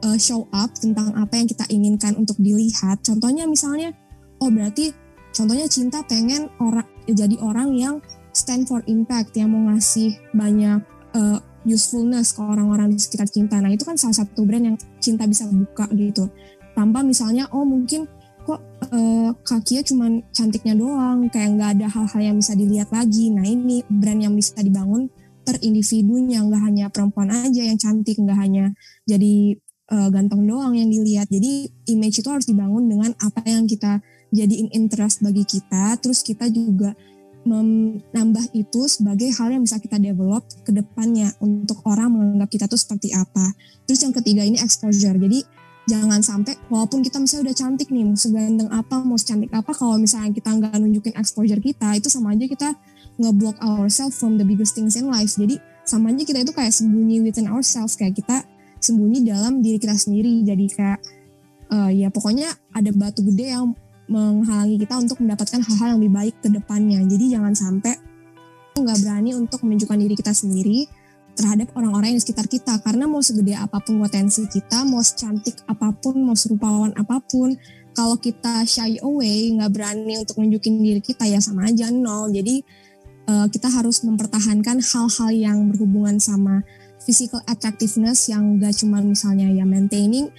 uh, 0.04 0.18
show 0.18 0.46
up 0.52 0.70
tentang 0.76 1.14
apa 1.16 1.38
yang 1.38 1.48
kita 1.48 1.64
inginkan 1.70 2.18
untuk 2.18 2.36
dilihat. 2.38 3.00
Contohnya 3.06 3.46
misalnya, 3.46 3.94
oh 4.42 4.50
berarti 4.50 4.92
contohnya 5.32 5.66
cinta 5.70 6.04
pengen 6.04 6.52
orang 6.60 6.86
jadi 7.08 7.36
orang 7.40 7.72
yang 7.74 7.94
stand 8.36 8.68
for 8.68 8.84
impact 8.88 9.32
yang 9.36 9.52
mau 9.52 9.72
ngasih 9.72 10.16
banyak 10.36 10.80
uh, 11.16 11.38
usefulness 11.62 12.34
ke 12.34 12.42
orang-orang 12.42 12.90
di 12.92 12.98
sekitar 12.98 13.30
cinta. 13.30 13.58
Nah 13.62 13.70
itu 13.70 13.86
kan 13.86 13.94
salah 13.94 14.24
satu 14.24 14.42
brand 14.42 14.74
yang 14.74 14.76
cinta 14.98 15.24
bisa 15.28 15.46
buka 15.46 15.86
gitu. 15.94 16.26
Tanpa 16.72 17.04
misalnya 17.04 17.46
oh 17.52 17.62
mungkin 17.62 18.08
kok 18.42 18.58
uh, 18.90 19.30
Kakia 19.46 19.86
cuma 19.86 20.10
cantiknya 20.34 20.74
doang, 20.74 21.30
kayak 21.30 21.54
nggak 21.54 21.70
ada 21.78 21.86
hal-hal 21.86 22.20
yang 22.32 22.36
bisa 22.42 22.58
dilihat 22.58 22.90
lagi. 22.90 23.30
Nah 23.30 23.46
ini 23.46 23.86
brand 23.86 24.18
yang 24.18 24.34
bisa 24.34 24.58
dibangun 24.58 25.06
per 25.42 25.62
individunya, 25.62 26.42
nggak 26.42 26.62
hanya 26.62 26.86
perempuan 26.90 27.30
aja 27.30 27.62
yang 27.62 27.78
cantik, 27.78 28.18
nggak 28.18 28.38
hanya 28.38 28.74
jadi 29.06 29.58
uh, 29.92 30.08
ganteng 30.08 30.48
doang 30.48 30.72
yang 30.72 30.88
dilihat. 30.88 31.28
Jadi 31.28 31.68
image 31.92 32.24
itu 32.24 32.28
harus 32.32 32.48
dibangun 32.48 32.88
dengan 32.88 33.12
apa 33.20 33.44
yang 33.44 33.68
kita 33.68 34.00
jadiin 34.32 34.72
interest 34.72 35.20
bagi 35.20 35.44
kita, 35.44 36.00
terus 36.00 36.24
kita 36.24 36.48
juga 36.48 36.96
menambah 37.42 38.54
itu 38.54 38.86
sebagai 38.86 39.28
hal 39.34 39.50
yang 39.50 39.66
bisa 39.66 39.82
kita 39.82 39.98
develop 39.98 40.46
ke 40.62 40.70
depannya 40.70 41.34
untuk 41.42 41.82
orang 41.84 42.14
menganggap 42.14 42.48
kita 42.48 42.64
tuh 42.70 42.78
seperti 42.78 43.12
apa. 43.12 43.52
Terus 43.84 44.00
yang 44.06 44.14
ketiga 44.14 44.46
ini 44.46 44.62
exposure. 44.62 45.18
Jadi 45.18 45.42
jangan 45.90 46.22
sampai 46.22 46.54
walaupun 46.70 47.02
kita 47.02 47.18
misalnya 47.18 47.50
udah 47.50 47.56
cantik 47.58 47.88
nih, 47.90 48.06
mau 48.06 48.14
seganteng 48.14 48.70
apa, 48.70 48.96
mau 49.02 49.18
secantik 49.18 49.50
apa, 49.50 49.74
kalau 49.74 49.98
misalnya 49.98 50.30
kita 50.30 50.54
nggak 50.54 50.78
nunjukin 50.78 51.14
exposure 51.18 51.58
kita, 51.58 51.98
itu 51.98 52.06
sama 52.06 52.32
aja 52.38 52.46
kita 52.46 52.68
ngeblock 53.18 53.58
ourselves 53.58 54.14
from 54.14 54.38
the 54.38 54.46
biggest 54.46 54.78
things 54.78 54.94
in 54.94 55.10
life. 55.10 55.34
Jadi 55.34 55.58
sama 55.82 56.14
aja 56.14 56.22
kita 56.22 56.46
itu 56.46 56.54
kayak 56.54 56.70
sembunyi 56.70 57.26
within 57.26 57.50
ourselves, 57.50 57.98
kayak 57.98 58.14
kita 58.14 58.46
sembunyi 58.82 59.22
dalam 59.22 59.62
diri 59.62 59.78
kita 59.78 59.94
sendiri. 59.94 60.42
Jadi 60.42 60.66
kayak 60.74 61.00
uh, 61.72 61.90
ya 61.90 62.10
pokoknya 62.10 62.50
ada 62.74 62.90
batu 62.92 63.22
gede 63.22 63.54
yang 63.54 63.72
menghalangi 64.10 64.76
kita 64.76 64.98
untuk 64.98 65.22
mendapatkan 65.22 65.62
hal-hal 65.62 65.96
yang 65.96 65.98
lebih 66.02 66.12
baik 66.12 66.34
ke 66.42 66.48
depannya. 66.52 67.00
Jadi 67.06 67.24
jangan 67.32 67.54
sampai 67.54 67.94
nggak 68.76 68.98
berani 69.04 69.30
untuk 69.38 69.62
menunjukkan 69.64 69.98
diri 70.00 70.14
kita 70.18 70.32
sendiri 70.34 70.84
terhadap 71.32 71.72
orang-orang 71.72 72.12
yang 72.12 72.18
di 72.20 72.24
sekitar 72.28 72.46
kita. 72.50 72.76
Karena 72.84 73.08
mau 73.08 73.24
segede 73.24 73.56
apa 73.56 73.80
pun 73.80 73.96
potensi 73.96 74.44
kita, 74.44 74.84
mau 74.84 75.00
secantik 75.00 75.64
apa 75.64 75.94
pun, 75.96 76.20
mau 76.20 76.36
serupawan 76.36 76.92
apa 76.92 77.24
pun, 77.24 77.56
kalau 77.92 78.16
kita 78.16 78.64
shy 78.68 79.00
away, 79.00 79.52
nggak 79.56 79.70
berani 79.72 80.20
untuk 80.20 80.40
menunjukin 80.40 80.80
diri 80.80 81.00
kita 81.00 81.24
ya 81.28 81.40
sama 81.40 81.68
aja 81.68 81.88
nol. 81.88 82.32
Jadi 82.32 82.60
uh, 83.28 83.46
kita 83.48 83.68
harus 83.68 84.04
mempertahankan 84.04 84.80
hal-hal 84.80 85.30
yang 85.32 85.58
berhubungan 85.72 86.20
sama 86.20 86.64
physical 87.02 87.42
attractiveness 87.50 88.30
yang 88.30 88.58
gak 88.62 88.78
cuma 88.78 89.02
misalnya 89.02 89.50
ya 89.50 89.66
maintaining 89.66 90.30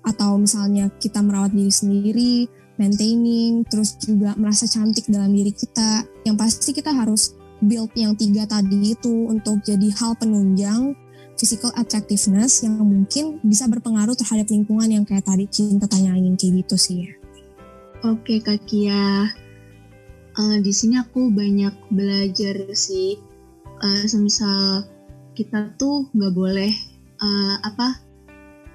atau 0.00 0.40
misalnya 0.40 0.88
kita 0.96 1.20
merawat 1.20 1.52
diri 1.52 1.72
sendiri, 1.72 2.34
maintaining, 2.80 3.64
terus 3.68 4.00
juga 4.00 4.32
merasa 4.40 4.64
cantik 4.64 5.04
dalam 5.12 5.32
diri 5.32 5.52
kita. 5.52 6.08
Yang 6.24 6.36
pasti 6.40 6.70
kita 6.72 6.92
harus 6.92 7.36
build 7.60 7.92
yang 7.92 8.16
tiga 8.16 8.48
tadi 8.48 8.96
itu 8.96 9.28
untuk 9.28 9.60
jadi 9.60 9.92
hal 10.00 10.16
penunjang 10.16 10.96
physical 11.36 11.72
attractiveness 11.76 12.64
yang 12.64 12.80
mungkin 12.80 13.40
bisa 13.44 13.68
berpengaruh 13.68 14.16
terhadap 14.16 14.48
lingkungan 14.48 14.88
yang 14.88 15.04
kayak 15.04 15.24
tadi 15.24 15.48
cinta 15.48 15.88
tanyain 15.88 16.36
kayak 16.36 16.64
gitu 16.64 16.76
sih 16.76 16.96
ya. 17.08 17.12
Oke 18.00 18.40
Kak 18.40 18.64
Kia, 18.64 19.28
uh, 20.36 20.56
di 20.64 20.72
sini 20.72 20.96
aku 20.96 21.28
banyak 21.32 21.72
belajar 21.92 22.56
sih. 22.72 23.20
Uh, 23.80 24.04
semisal 24.04 24.84
kita 25.40 25.72
tuh 25.80 26.04
nggak 26.12 26.36
boleh 26.36 26.68
uh, 27.24 27.56
apa 27.64 27.96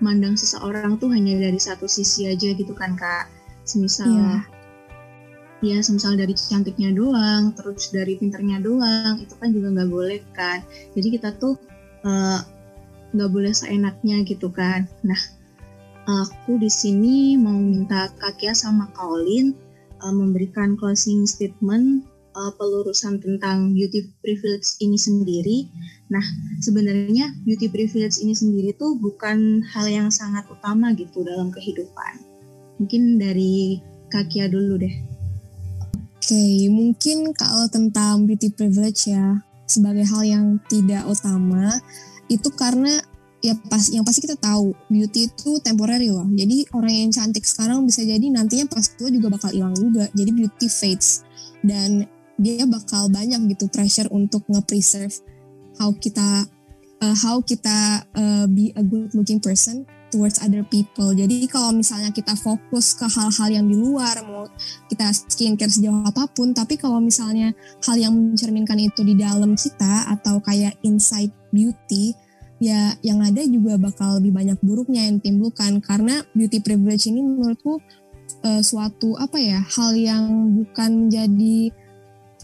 mandang 0.01 0.33
seseorang 0.33 0.97
tuh 0.97 1.13
hanya 1.13 1.37
dari 1.37 1.61
satu 1.61 1.85
sisi 1.85 2.25
aja 2.25 2.57
gitu 2.57 2.73
kan 2.73 2.97
kak. 2.97 3.29
Semisal 3.69 4.09
yeah. 4.09 4.41
ya 5.61 5.77
semisal 5.85 6.17
dari 6.17 6.33
cantiknya 6.33 6.89
doang 6.89 7.53
terus 7.53 7.93
dari 7.93 8.17
pinternya 8.17 8.61
doang 8.65 9.21
itu 9.21 9.33
kan 9.37 9.53
juga 9.53 9.77
nggak 9.77 9.89
boleh 9.93 10.19
kan. 10.33 10.65
Jadi 10.97 11.07
kita 11.21 11.37
tuh 11.37 11.53
eh, 12.01 12.39
nggak 13.13 13.29
uh, 13.29 13.33
boleh 13.33 13.53
seenaknya 13.53 14.25
gitu 14.25 14.49
kan. 14.49 14.89
Nah 15.05 15.21
aku 16.09 16.57
di 16.57 16.69
sini 16.69 17.37
mau 17.37 17.57
minta 17.61 18.09
Kakia 18.17 18.57
sama 18.57 18.89
Kaolin 18.97 19.53
uh, 20.01 20.13
memberikan 20.13 20.73
closing 20.73 21.29
statement 21.29 22.05
uh, 22.35 22.51
pelurusan 22.59 23.23
tentang 23.23 23.71
beauty 23.71 24.11
privilege 24.19 24.75
ini 24.83 24.99
sendiri. 24.99 25.57
Nah, 26.11 26.21
sebenarnya 26.61 27.31
beauty 27.47 27.71
privilege 27.71 28.19
ini 28.21 28.35
sendiri 28.35 28.75
tuh 28.75 28.99
bukan 28.99 29.63
hal 29.71 29.87
yang 29.87 30.11
sangat 30.11 30.45
utama 30.51 30.91
gitu 30.93 31.23
dalam 31.23 31.49
kehidupan. 31.49 32.21
Mungkin 32.77 33.17
dari 33.17 33.79
Kakia 34.11 34.51
dulu 34.51 34.77
deh. 34.77 34.95
Oke, 35.95 36.33
okay, 36.33 36.69
mungkin 36.69 37.33
kalau 37.33 37.65
tentang 37.69 38.29
beauty 38.29 38.53
privilege 38.53 39.09
ya 39.09 39.41
sebagai 39.65 40.05
hal 40.05 40.21
yang 40.25 40.45
tidak 40.69 41.05
utama 41.09 41.81
itu 42.29 42.49
karena 42.53 43.01
ya 43.45 43.53
pas 43.69 43.85
yang 43.93 44.01
pasti 44.01 44.25
kita 44.25 44.33
tahu 44.41 44.73
beauty 44.89 45.29
itu 45.29 45.61
temporary 45.61 46.09
loh. 46.09 46.25
Jadi 46.33 46.65
orang 46.73 46.93
yang 46.93 47.11
cantik 47.13 47.45
sekarang 47.45 47.85
bisa 47.85 48.01
jadi 48.01 48.25
nantinya 48.33 48.65
pas 48.65 48.89
tua 48.97 49.13
juga 49.13 49.29
bakal 49.29 49.53
hilang 49.53 49.77
juga. 49.77 50.09
Jadi 50.17 50.31
beauty 50.33 50.65
fades 50.65 51.21
dan 51.61 52.09
dia 52.35 52.67
bakal 52.67 53.07
banyak 53.07 53.55
gitu 53.55 53.71
pressure 53.71 54.11
untuk 54.11 54.43
nge-preserve 54.51 55.13
how 55.79 55.91
kita 55.95 56.47
uh, 57.03 57.15
how 57.15 57.39
kita 57.43 58.03
uh, 58.15 58.45
be 58.47 58.71
a 58.75 58.83
good 58.83 59.11
looking 59.15 59.39
person 59.39 59.87
towards 60.15 60.39
other 60.39 60.63
people. 60.63 61.11
Jadi 61.11 61.43
kalau 61.51 61.75
misalnya 61.75 62.15
kita 62.15 62.39
fokus 62.39 62.95
ke 62.95 63.03
hal-hal 63.03 63.49
yang 63.51 63.65
di 63.67 63.75
luar, 63.75 64.15
mau 64.23 64.47
kita 64.87 65.11
skincare 65.11 65.67
sejauh 65.67 66.07
apa 66.07 66.31
pun, 66.31 66.55
tapi 66.55 66.79
kalau 66.79 67.03
misalnya 67.03 67.51
hal 67.83 67.99
yang 67.99 68.15
mencerminkan 68.15 68.79
itu 68.79 69.03
di 69.03 69.19
dalam 69.19 69.59
kita 69.59 70.07
atau 70.15 70.39
kayak 70.39 70.79
inside 70.87 71.35
beauty, 71.51 72.15
ya 72.63 72.95
yang 73.03 73.19
ada 73.19 73.43
juga 73.43 73.75
bakal 73.75 74.23
lebih 74.23 74.31
banyak 74.31 74.59
buruknya 74.63 75.03
yang 75.03 75.19
timbulkan 75.19 75.83
karena 75.83 76.23
beauty 76.31 76.63
privilege 76.63 77.11
ini 77.11 77.19
menurutku 77.19 77.83
uh, 78.47 78.61
suatu 78.63 79.19
apa 79.19 79.35
ya 79.35 79.59
hal 79.59 79.91
yang 79.99 80.55
bukan 80.55 81.07
menjadi 81.07 81.75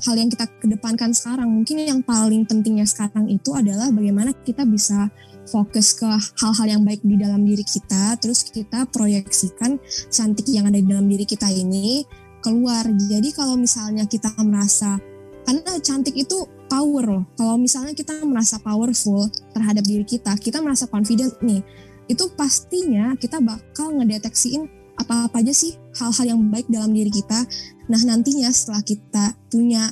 hal 0.01 0.15
yang 0.17 0.29
kita 0.29 0.45
kedepankan 0.59 1.13
sekarang. 1.13 1.49
Mungkin 1.49 1.85
yang 1.85 2.01
paling 2.01 2.45
pentingnya 2.45 2.85
sekarang 2.89 3.29
itu 3.29 3.53
adalah 3.53 3.89
bagaimana 3.93 4.33
kita 4.45 4.65
bisa 4.65 5.09
fokus 5.49 5.97
ke 5.97 6.07
hal-hal 6.41 6.67
yang 6.67 6.83
baik 6.85 7.01
di 7.01 7.17
dalam 7.17 7.41
diri 7.45 7.65
kita, 7.65 8.17
terus 8.21 8.45
kita 8.45 8.85
proyeksikan 8.89 9.81
cantik 10.09 10.47
yang 10.49 10.69
ada 10.69 10.77
di 10.77 10.87
dalam 10.87 11.05
diri 11.09 11.25
kita 11.25 11.49
ini 11.49 12.05
keluar. 12.41 12.85
Jadi 12.85 13.29
kalau 13.33 13.57
misalnya 13.57 14.05
kita 14.09 14.33
merasa 14.41 14.97
karena 15.45 15.77
cantik 15.81 16.15
itu 16.15 16.45
power 16.69 17.03
loh. 17.03 17.23
Kalau 17.35 17.59
misalnya 17.59 17.91
kita 17.91 18.23
merasa 18.23 18.61
powerful 18.61 19.27
terhadap 19.51 19.83
diri 19.83 20.05
kita, 20.07 20.37
kita 20.39 20.63
merasa 20.63 20.87
confident 20.87 21.35
nih, 21.43 21.59
itu 22.07 22.31
pastinya 22.37 23.17
kita 23.19 23.43
bakal 23.43 23.91
ngedeteksiin 23.99 24.69
apa-apa 25.01 25.41
aja 25.41 25.51
sih 25.51 25.73
hal-hal 25.97 26.35
yang 26.37 26.41
baik 26.47 26.69
dalam 26.69 26.93
diri 26.93 27.09
kita. 27.09 27.43
Nah 27.91 28.01
nantinya 28.07 28.47
setelah 28.55 28.79
kita 28.79 29.35
punya 29.51 29.91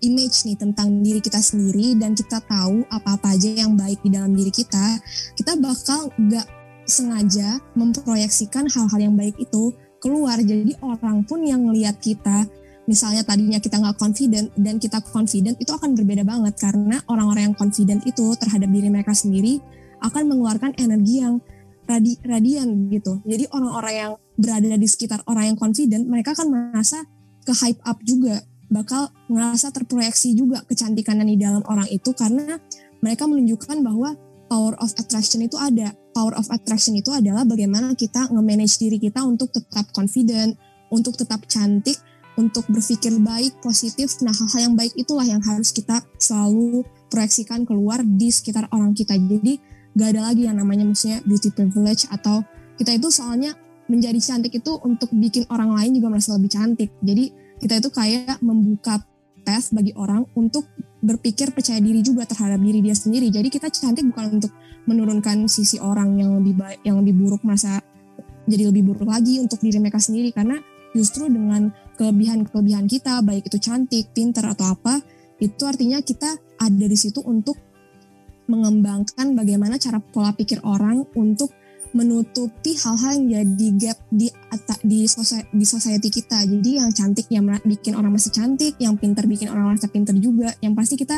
image 0.00 0.48
nih 0.48 0.56
tentang 0.56 1.04
diri 1.04 1.20
kita 1.20 1.42
sendiri 1.42 1.92
dan 2.00 2.16
kita 2.16 2.40
tahu 2.40 2.88
apa-apa 2.88 3.36
aja 3.36 3.52
yang 3.52 3.76
baik 3.76 4.00
di 4.00 4.08
dalam 4.08 4.32
diri 4.32 4.48
kita, 4.48 4.96
kita 5.36 5.60
bakal 5.60 6.08
gak 6.32 6.48
sengaja 6.88 7.60
memproyeksikan 7.76 8.64
hal-hal 8.72 9.00
yang 9.12 9.12
baik 9.12 9.36
itu 9.36 9.76
keluar. 10.00 10.40
Jadi 10.40 10.72
orang 10.80 11.20
pun 11.28 11.44
yang 11.44 11.68
ngelihat 11.68 12.00
kita, 12.00 12.48
misalnya 12.88 13.20
tadinya 13.20 13.60
kita 13.60 13.76
nggak 13.76 14.00
confident 14.00 14.48
dan 14.56 14.80
kita 14.80 15.04
confident 15.12 15.60
itu 15.60 15.68
akan 15.68 15.92
berbeda 15.92 16.24
banget 16.24 16.56
karena 16.56 16.96
orang-orang 17.12 17.52
yang 17.52 17.56
confident 17.58 18.00
itu 18.08 18.32
terhadap 18.40 18.72
diri 18.72 18.88
mereka 18.88 19.12
sendiri 19.12 19.60
akan 20.00 20.32
mengeluarkan 20.32 20.72
energi 20.80 21.20
yang 21.20 21.44
radi 21.84 22.16
radian 22.24 22.88
gitu. 22.88 23.20
Jadi 23.28 23.52
orang-orang 23.52 23.94
yang 23.94 24.12
berada 24.38 24.76
di 24.80 24.88
sekitar 24.88 25.20
orang 25.28 25.52
yang 25.52 25.58
confident, 25.58 26.08
mereka 26.08 26.32
akan 26.32 26.48
merasa 26.48 27.04
ke 27.48 27.52
hype 27.56 27.80
up 27.88 27.96
juga 28.04 28.44
bakal 28.68 29.08
ngerasa 29.32 29.72
terproyeksi 29.72 30.36
juga 30.36 30.60
kecantikan 30.68 31.24
di 31.24 31.40
dalam 31.40 31.64
orang 31.64 31.88
itu 31.88 32.12
karena 32.12 32.60
mereka 33.00 33.24
menunjukkan 33.24 33.80
bahwa 33.80 34.12
power 34.52 34.76
of 34.76 34.92
attraction 35.00 35.40
itu 35.40 35.56
ada. 35.56 35.96
Power 36.12 36.36
of 36.36 36.44
attraction 36.52 36.92
itu 37.00 37.08
adalah 37.08 37.48
bagaimana 37.48 37.96
kita 37.96 38.28
nge-manage 38.28 38.76
diri 38.76 39.00
kita 39.00 39.24
untuk 39.24 39.48
tetap 39.48 39.88
confident, 39.96 40.60
untuk 40.92 41.16
tetap 41.16 41.48
cantik, 41.48 41.96
untuk 42.36 42.68
berpikir 42.68 43.16
baik, 43.22 43.56
positif. 43.64 44.18
Nah, 44.20 44.34
hal-hal 44.34 44.72
yang 44.72 44.74
baik 44.76 44.92
itulah 44.98 45.24
yang 45.24 45.40
harus 45.40 45.72
kita 45.72 46.04
selalu 46.20 46.84
proyeksikan 47.08 47.64
keluar 47.64 48.02
di 48.04 48.28
sekitar 48.28 48.68
orang 48.74 48.92
kita. 48.92 49.14
Jadi, 49.14 49.62
gak 49.94 50.08
ada 50.16 50.32
lagi 50.32 50.44
yang 50.44 50.58
namanya 50.58 50.84
maksudnya 50.84 51.22
beauty 51.24 51.54
privilege 51.54 52.04
atau 52.10 52.42
kita 52.76 52.98
itu 52.98 53.08
soalnya 53.08 53.54
menjadi 53.88 54.20
cantik 54.20 54.60
itu 54.60 54.76
untuk 54.84 55.08
bikin 55.10 55.48
orang 55.48 55.72
lain 55.72 55.96
juga 55.96 56.12
merasa 56.12 56.36
lebih 56.36 56.52
cantik. 56.52 56.92
Jadi, 57.00 57.32
kita 57.58 57.80
itu 57.82 57.88
kayak 57.90 58.38
membuka 58.40 59.02
tes 59.42 59.72
bagi 59.72 59.96
orang 59.96 60.28
untuk 60.36 60.68
berpikir 61.00 61.54
percaya 61.54 61.78
diri 61.80 62.04
juga 62.04 62.26
terhadap 62.28 62.60
diri 62.60 62.84
dia 62.84 62.92
sendiri. 62.92 63.30
Jadi 63.32 63.48
kita 63.48 63.70
cantik 63.70 64.04
bukan 64.10 64.42
untuk 64.42 64.52
menurunkan 64.84 65.46
sisi 65.46 65.78
orang 65.78 66.18
yang 66.18 66.36
lebih 66.36 66.58
baik, 66.58 66.78
yang 66.82 67.00
lebih 67.00 67.14
buruk 67.16 67.42
merasa 67.46 67.80
jadi 68.48 68.68
lebih 68.72 68.92
buruk 68.92 69.08
lagi 69.08 69.38
untuk 69.38 69.60
diri 69.60 69.76
mereka 69.80 70.00
sendiri 70.00 70.32
karena 70.32 70.56
justru 70.96 71.28
dengan 71.28 71.68
kelebihan-kelebihan 72.00 72.88
kita 72.88 73.20
baik 73.20 73.46
itu 73.52 73.60
cantik, 73.60 74.10
pinter 74.16 74.44
atau 74.44 74.72
apa, 74.72 75.04
itu 75.38 75.62
artinya 75.68 76.00
kita 76.00 76.36
ada 76.58 76.86
di 76.88 76.96
situ 76.96 77.20
untuk 77.24 77.60
mengembangkan 78.48 79.36
bagaimana 79.36 79.76
cara 79.76 80.00
pola 80.00 80.32
pikir 80.32 80.64
orang 80.64 81.04
untuk 81.12 81.52
menutupi 81.96 82.76
hal-hal 82.76 83.20
yang 83.22 83.26
jadi 83.56 83.66
gap 83.76 83.98
di 84.12 84.28
di 84.84 84.98
di 85.54 85.64
society 85.66 86.08
kita. 86.08 86.44
Jadi 86.44 86.80
yang 86.80 86.90
cantik 86.92 87.28
yang 87.28 87.48
bikin 87.64 87.96
orang 87.96 88.12
masih 88.14 88.32
cantik, 88.32 88.76
yang 88.80 88.96
pinter 88.96 89.24
bikin 89.24 89.48
orang 89.52 89.74
merasa 89.74 89.88
pinter 89.88 90.16
juga. 90.16 90.52
Yang 90.60 90.74
pasti 90.76 90.94
kita 91.00 91.16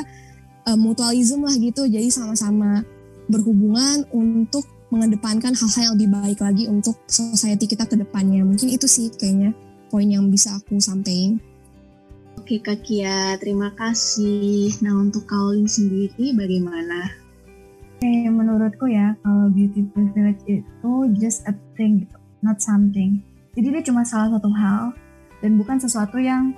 uh, 0.67 0.79
mutualism 0.79 1.47
lah 1.47 1.55
gitu. 1.57 1.87
Jadi 1.87 2.09
sama-sama 2.11 2.83
berhubungan 3.31 4.07
untuk 4.11 4.67
mengedepankan 4.91 5.55
hal-hal 5.55 5.83
yang 5.91 5.95
lebih 5.95 6.11
baik 6.11 6.39
lagi 6.43 6.65
untuk 6.67 6.99
society 7.07 7.71
kita 7.71 7.87
ke 7.87 7.95
depannya. 7.95 8.43
Mungkin 8.43 8.75
itu 8.75 8.91
sih 8.91 9.11
kayaknya 9.15 9.55
poin 9.87 10.11
yang 10.11 10.27
bisa 10.31 10.59
aku 10.59 10.83
sampaikan. 10.83 11.39
Oke 12.39 12.59
Kak 12.59 12.83
Kia, 12.83 13.39
terima 13.39 13.71
kasih. 13.79 14.75
Nah 14.83 14.99
untuk 14.99 15.31
Kaolin 15.31 15.71
sendiri 15.71 16.35
bagaimana? 16.35 17.20
Oke, 18.01 18.33
menurutku 18.33 18.89
ya, 18.89 19.13
kalau 19.21 19.53
beauty 19.53 19.85
privilege 19.93 20.41
itu 20.49 20.93
just 21.21 21.45
a 21.45 21.53
thing 21.77 22.01
gitu, 22.01 22.17
not 22.41 22.57
something. 22.57 23.21
Jadi 23.53 23.77
dia 23.77 23.83
cuma 23.85 24.09
salah 24.09 24.33
satu 24.33 24.49
hal 24.57 24.97
dan 25.45 25.61
bukan 25.61 25.77
sesuatu 25.77 26.17
yang 26.17 26.57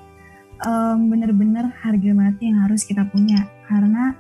um, 0.63 1.11
benar-benar 1.11 1.67
harga 1.83 2.15
mati 2.15 2.47
yang 2.47 2.63
harus 2.63 2.87
kita 2.87 3.03
punya. 3.11 3.43
Karena 3.67 4.15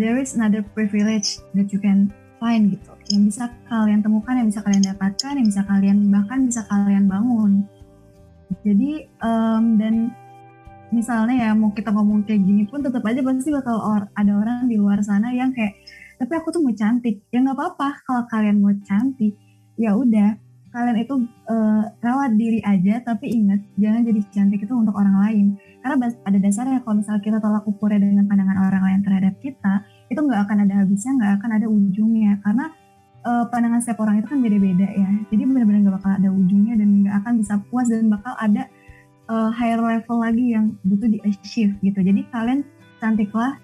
there 0.00 0.16
is 0.16 0.32
another 0.32 0.64
privilege 0.72 1.44
that 1.52 1.68
you 1.68 1.76
can 1.76 2.08
find 2.40 2.72
gitu, 2.72 2.88
yang 3.12 3.28
bisa 3.28 3.52
kalian 3.68 4.00
temukan, 4.00 4.40
yang 4.40 4.48
bisa 4.48 4.64
kalian 4.64 4.84
dapatkan, 4.96 5.32
yang 5.36 5.46
bisa 5.52 5.62
kalian 5.68 6.08
bahkan 6.08 6.48
bisa 6.48 6.64
kalian 6.72 7.04
bangun. 7.04 7.68
Jadi 8.64 9.04
um, 9.20 9.76
dan 9.76 10.08
misalnya 10.88 11.36
ya 11.36 11.50
mau 11.52 11.68
kita 11.76 11.92
ngomong 11.92 12.24
kayak 12.24 12.40
gini 12.40 12.64
pun 12.64 12.80
tetap 12.80 13.04
aja 13.04 13.20
pasti 13.20 13.52
bakal 13.52 13.76
or 13.76 14.08
ada 14.16 14.32
orang 14.32 14.72
di 14.72 14.80
luar 14.80 15.04
sana 15.04 15.36
yang 15.36 15.52
kayak 15.52 15.76
tapi 16.16 16.32
aku 16.36 16.48
tuh 16.52 16.60
mau 16.64 16.72
cantik. 16.72 17.24
Ya 17.28 17.44
nggak 17.44 17.56
apa-apa 17.56 17.88
kalau 18.04 18.22
kalian 18.28 18.60
mau 18.60 18.72
cantik. 18.84 19.36
Ya 19.76 19.92
udah 19.92 20.36
kalian 20.76 20.96
itu 21.00 21.14
uh, 21.48 21.88
rawat 22.04 22.36
diri 22.36 22.60
aja 22.60 23.00
tapi 23.00 23.32
ingat 23.32 23.64
jangan 23.80 24.04
jadi 24.04 24.20
cantik 24.28 24.60
itu 24.64 24.74
untuk 24.76 24.92
orang 24.96 25.16
lain. 25.24 25.46
Karena 25.80 25.96
pada 26.20 26.38
dasarnya 26.40 26.84
kalau 26.84 27.00
misalnya 27.00 27.22
kita 27.22 27.38
tolak 27.40 27.64
ukurnya 27.64 28.00
dengan 28.02 28.28
pandangan 28.28 28.58
orang 28.68 28.82
lain 28.84 29.00
terhadap 29.04 29.34
kita 29.40 29.74
itu 30.12 30.20
nggak 30.20 30.40
akan 30.44 30.56
ada 30.68 30.74
habisnya 30.84 31.12
nggak 31.16 31.32
akan 31.40 31.50
ada 31.56 31.66
ujungnya. 31.68 32.32
Karena 32.44 32.64
uh, 33.24 33.44
pandangan 33.48 33.80
setiap 33.80 34.04
orang 34.04 34.20
itu 34.20 34.28
kan 34.28 34.38
beda-beda 34.40 34.88
ya. 34.88 35.10
Jadi 35.32 35.42
benar-benar 35.44 35.80
nggak 35.84 35.96
bakal 36.00 36.12
ada 36.16 36.28
ujungnya 36.32 36.74
dan 36.76 36.88
nggak 37.04 37.14
akan 37.24 37.32
bisa 37.40 37.54
puas 37.68 37.86
dan 37.88 38.08
bakal 38.12 38.34
ada 38.36 38.68
uh, 39.30 39.50
higher 39.52 39.80
level 39.80 40.18
lagi 40.20 40.54
yang 40.54 40.74
butuh 40.86 41.08
di 41.08 41.18
achieve 41.24 41.74
gitu. 41.82 41.98
Jadi 42.02 42.20
kalian 42.30 42.60
cantiklah 43.00 43.58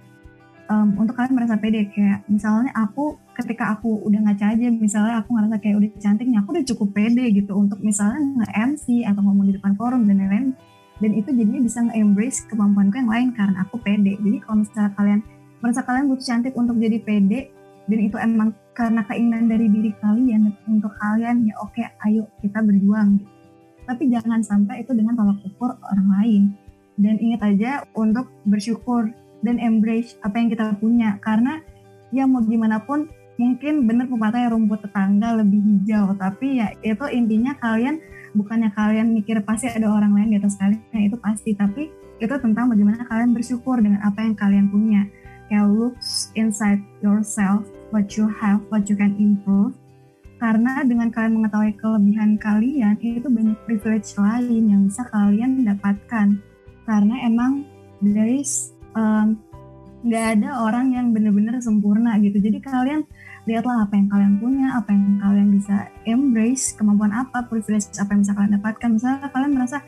um, 0.72 0.88
untuk 0.96 1.14
kalian 1.14 1.36
merasa 1.36 1.60
pede 1.60 1.92
kayak 1.92 2.24
misalnya 2.26 2.72
aku 2.72 3.20
ketika 3.36 3.76
aku 3.76 4.00
udah 4.08 4.20
ngaca 4.24 4.56
aja 4.56 4.68
misalnya 4.72 5.20
aku 5.20 5.36
ngerasa 5.36 5.56
kayak 5.60 5.76
udah 5.80 5.90
cantiknya 6.00 6.38
aku 6.40 6.48
udah 6.56 6.64
cukup 6.64 6.88
pede 6.96 7.24
gitu 7.32 7.52
untuk 7.52 7.78
misalnya 7.84 8.20
nge-MC 8.40 9.04
atau 9.04 9.20
ngomong 9.20 9.52
di 9.52 9.54
depan 9.60 9.76
forum 9.76 10.08
dan 10.08 10.20
lain-lain. 10.20 10.56
Dan 11.02 11.18
itu 11.18 11.34
jadinya 11.34 11.58
bisa 11.66 11.82
nge-embrace 11.82 12.46
kemampuanku 12.46 12.94
yang 12.94 13.10
lain 13.10 13.28
karena 13.34 13.66
aku 13.66 13.74
pede. 13.82 14.14
Jadi 14.22 14.38
kalau 14.38 14.62
misalnya 14.62 14.92
kalian 14.94 15.20
merasa 15.58 15.80
kalian 15.82 16.04
butuh 16.06 16.26
cantik 16.26 16.54
untuk 16.54 16.76
jadi 16.78 16.98
pede 17.02 17.50
dan 17.90 17.98
itu 17.98 18.16
emang 18.22 18.54
karena 18.72 19.02
keinginan 19.10 19.50
dari 19.50 19.66
diri 19.66 19.90
kalian 19.98 20.54
untuk 20.70 20.94
kalian 21.02 21.42
ya 21.50 21.54
oke 21.58 21.82
ayo 22.06 22.30
kita 22.40 22.62
berjuang 22.62 23.18
gitu. 23.18 23.30
tapi 23.82 24.06
jangan 24.14 24.40
sampai 24.46 24.86
itu 24.86 24.94
dengan 24.94 25.18
tolak 25.18 25.42
ukur 25.42 25.74
orang 25.90 26.08
lain. 26.20 26.42
Dan 26.94 27.18
ingat 27.18 27.40
aja 27.42 27.82
untuk 27.98 28.30
bersyukur 28.46 29.10
dan 29.42 29.58
embrace 29.58 30.16
apa 30.22 30.38
yang 30.38 30.48
kita 30.48 30.74
punya. 30.78 31.18
Karena 31.20 31.60
ya 32.14 32.24
mau 32.24 32.40
gimana 32.42 32.82
pun 32.82 33.10
mungkin 33.36 33.88
bener 33.90 34.06
pepatah 34.06 34.54
rumput 34.54 34.86
tetangga 34.86 35.38
lebih 35.42 35.60
hijau. 35.60 36.14
Tapi 36.16 36.62
ya 36.62 36.72
itu 36.80 37.04
intinya 37.10 37.52
kalian 37.58 37.98
bukannya 38.32 38.72
kalian 38.72 39.12
mikir 39.12 39.42
pasti 39.44 39.68
ada 39.68 39.90
orang 39.90 40.16
lain 40.16 40.32
di 40.32 40.36
atas 40.40 40.56
kalian 40.56 40.80
nah, 40.94 41.02
itu 41.02 41.16
pasti. 41.18 41.50
Tapi 41.52 41.82
itu 42.22 42.34
tentang 42.38 42.70
bagaimana 42.70 43.02
kalian 43.10 43.34
bersyukur 43.34 43.82
dengan 43.82 44.00
apa 44.06 44.22
yang 44.22 44.34
kalian 44.38 44.66
punya. 44.70 45.02
Kayak 45.50 45.68
looks 45.68 46.32
inside 46.32 46.80
yourself 47.04 47.66
what 47.92 48.16
you 48.16 48.24
have 48.40 48.62
what 48.72 48.88
you 48.88 48.96
can 48.96 49.12
improve. 49.18 49.74
Karena 50.42 50.82
dengan 50.82 51.06
kalian 51.06 51.38
mengetahui 51.38 51.78
kelebihan 51.78 52.34
kalian 52.34 52.98
itu 52.98 53.30
banyak 53.30 53.54
privilege 53.62 54.18
lain 54.18 54.74
yang 54.74 54.82
bisa 54.90 55.06
kalian 55.10 55.62
dapatkan. 55.62 56.34
Karena 56.82 57.14
emang 57.22 57.62
there 58.02 58.26
is 58.26 58.74
nggak 60.02 60.24
um, 60.26 60.32
ada 60.36 60.48
orang 60.60 60.92
yang 60.92 61.06
benar-benar 61.10 61.60
sempurna 61.60 62.16
gitu. 62.20 62.38
Jadi 62.38 62.58
kalian 62.60 63.04
lihatlah 63.42 63.82
apa 63.82 63.94
yang 63.98 64.06
kalian 64.06 64.34
punya 64.38 64.68
apa 64.78 64.94
yang 64.94 65.18
kalian 65.18 65.48
bisa 65.50 65.90
embrace 66.06 66.78
kemampuan 66.78 67.10
apa 67.10 67.42
privilege 67.50 67.90
apa 67.98 68.14
yang 68.14 68.20
bisa 68.22 68.34
kalian 68.36 68.52
dapatkan. 68.60 68.88
Misalnya 68.94 69.28
kalian 69.32 69.52
merasa 69.56 69.78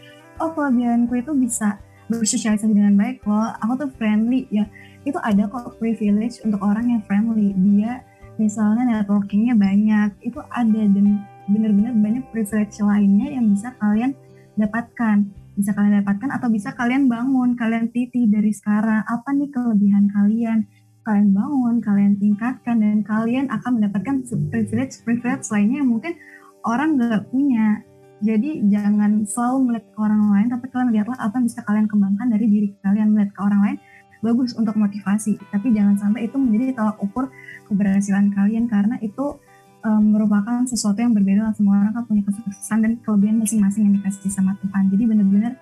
oh 0.43 0.51
kelebihanku 0.51 1.15
itu 1.15 1.33
bisa 1.37 1.79
bersosialisasi 2.11 2.73
dengan 2.75 2.99
baik 2.99 3.25
loh. 3.25 3.55
Aku 3.63 3.79
tuh 3.79 3.91
friendly. 3.95 4.51
Ya 4.51 4.67
itu 5.05 5.17
ada 5.21 5.47
kok 5.47 5.77
privilege 5.79 6.41
untuk 6.43 6.61
orang 6.65 6.89
yang 6.91 7.03
friendly. 7.05 7.53
Dia 7.55 8.03
misalnya 8.41 8.89
networkingnya 8.89 9.55
banyak. 9.55 10.19
Itu 10.25 10.43
ada 10.51 10.83
dan 10.91 11.23
benar-benar 11.45 11.93
banyak 12.01 12.25
privilege 12.33 12.81
lainnya 12.81 13.37
yang 13.37 13.53
bisa 13.53 13.73
kalian 13.77 14.17
dapatkan 14.57 15.44
bisa 15.55 15.71
kalian 15.73 16.03
dapatkan 16.03 16.31
atau 16.35 16.49
bisa 16.51 16.75
kalian 16.75 17.07
bangun, 17.07 17.55
kalian 17.55 17.91
titi 17.95 18.27
dari 18.27 18.51
sekarang. 18.51 19.07
Apa 19.07 19.31
nih 19.31 19.51
kelebihan 19.55 20.11
kalian? 20.11 20.67
Kalian 21.05 21.31
bangun, 21.37 21.75
kalian 21.85 22.13
tingkatkan, 22.19 22.81
dan 22.81 23.05
kalian 23.05 23.47
akan 23.53 23.79
mendapatkan 23.79 24.25
privilege-privilege 24.51 25.47
lainnya 25.53 25.85
yang 25.85 25.91
mungkin 25.93 26.17
orang 26.65 26.97
nggak 26.97 27.29
punya. 27.29 27.85
Jadi 28.25 28.65
jangan 28.73 29.29
selalu 29.29 29.59
melihat 29.69 29.87
ke 29.93 29.99
orang 30.01 30.23
lain, 30.33 30.49
tapi 30.49 30.67
kalian 30.73 30.91
lihatlah 30.97 31.19
apa 31.21 31.35
yang 31.37 31.47
bisa 31.47 31.61
kalian 31.61 31.87
kembangkan 31.87 32.27
dari 32.33 32.47
diri 32.49 32.69
kalian. 32.81 33.13
Melihat 33.13 33.31
ke 33.37 33.41
orang 33.45 33.61
lain 33.63 33.77
bagus 34.25 34.57
untuk 34.57 34.75
motivasi, 34.81 35.37
tapi 35.53 35.77
jangan 35.77 36.01
sampai 36.01 36.25
itu 36.25 36.41
menjadi 36.41 36.81
tolak 36.81 36.97
ukur 37.05 37.29
keberhasilan 37.69 38.33
kalian 38.33 38.65
karena 38.65 38.97
itu 39.05 39.37
um, 39.85 40.17
merupakan 40.17 40.65
sesuatu 40.65 40.99
yang 40.99 41.13
berbeda 41.13 41.53
lah. 41.53 41.55
Semua 41.55 41.85
orang 41.85 41.93
kan 41.95 42.05
punya 42.09 42.23
kesuksesan 42.27 42.79
dan 42.83 42.93
kelebihan 43.05 43.39
masing-masing 43.39 43.87
yang 43.87 43.95
dikasih 44.01 44.33
sama 44.33 44.57
Tuhan. 44.65 44.91
Jadi 44.91 45.05
benar-benar 45.05 45.53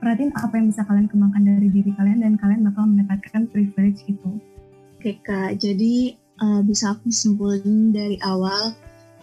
perhatiin 0.00 0.32
apa 0.34 0.54
yang 0.58 0.66
bisa 0.72 0.82
kalian 0.88 1.06
kembangkan 1.06 1.42
dari 1.44 1.68
diri 1.70 1.90
kalian 1.94 2.18
dan 2.24 2.32
kalian 2.40 2.60
bakal 2.66 2.84
mendapatkan 2.88 3.42
privilege 3.52 4.00
itu. 4.08 4.30
Oke 4.98 5.20
kak. 5.22 5.60
Jadi 5.60 6.16
uh, 6.42 6.60
bisa 6.64 6.96
aku 6.96 7.12
simpulin 7.12 7.94
dari 7.94 8.18
awal 8.24 8.74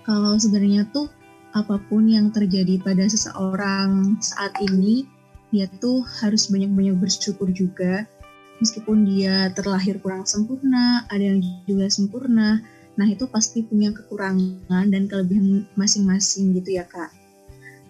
kalau 0.06 0.38
sebenarnya 0.38 0.88
tuh 0.94 1.10
apa 1.56 1.80
pun 1.88 2.06
yang 2.06 2.30
terjadi 2.36 2.78
pada 2.84 3.08
seseorang 3.08 4.20
saat 4.20 4.52
ini 4.60 5.08
dia 5.56 5.72
tuh 5.80 6.04
harus 6.24 6.52
banyak-banyak 6.52 7.00
bersyukur 7.00 7.48
juga. 7.52 8.04
Meskipun 8.60 9.04
dia 9.04 9.52
terlahir 9.52 10.00
kurang 10.00 10.24
sempurna 10.24 11.04
ada 11.12 11.20
yang 11.20 11.44
juga 11.68 11.92
sempurna 11.92 12.64
Nah 12.96 13.08
itu 13.12 13.28
pasti 13.28 13.64
punya 13.64 13.92
kekurangan 13.92 14.88
dan 14.88 15.04
kelebihan 15.12 15.68
masing-masing 15.76 16.56
gitu 16.56 16.80
ya 16.80 16.88
kak. 16.88 17.12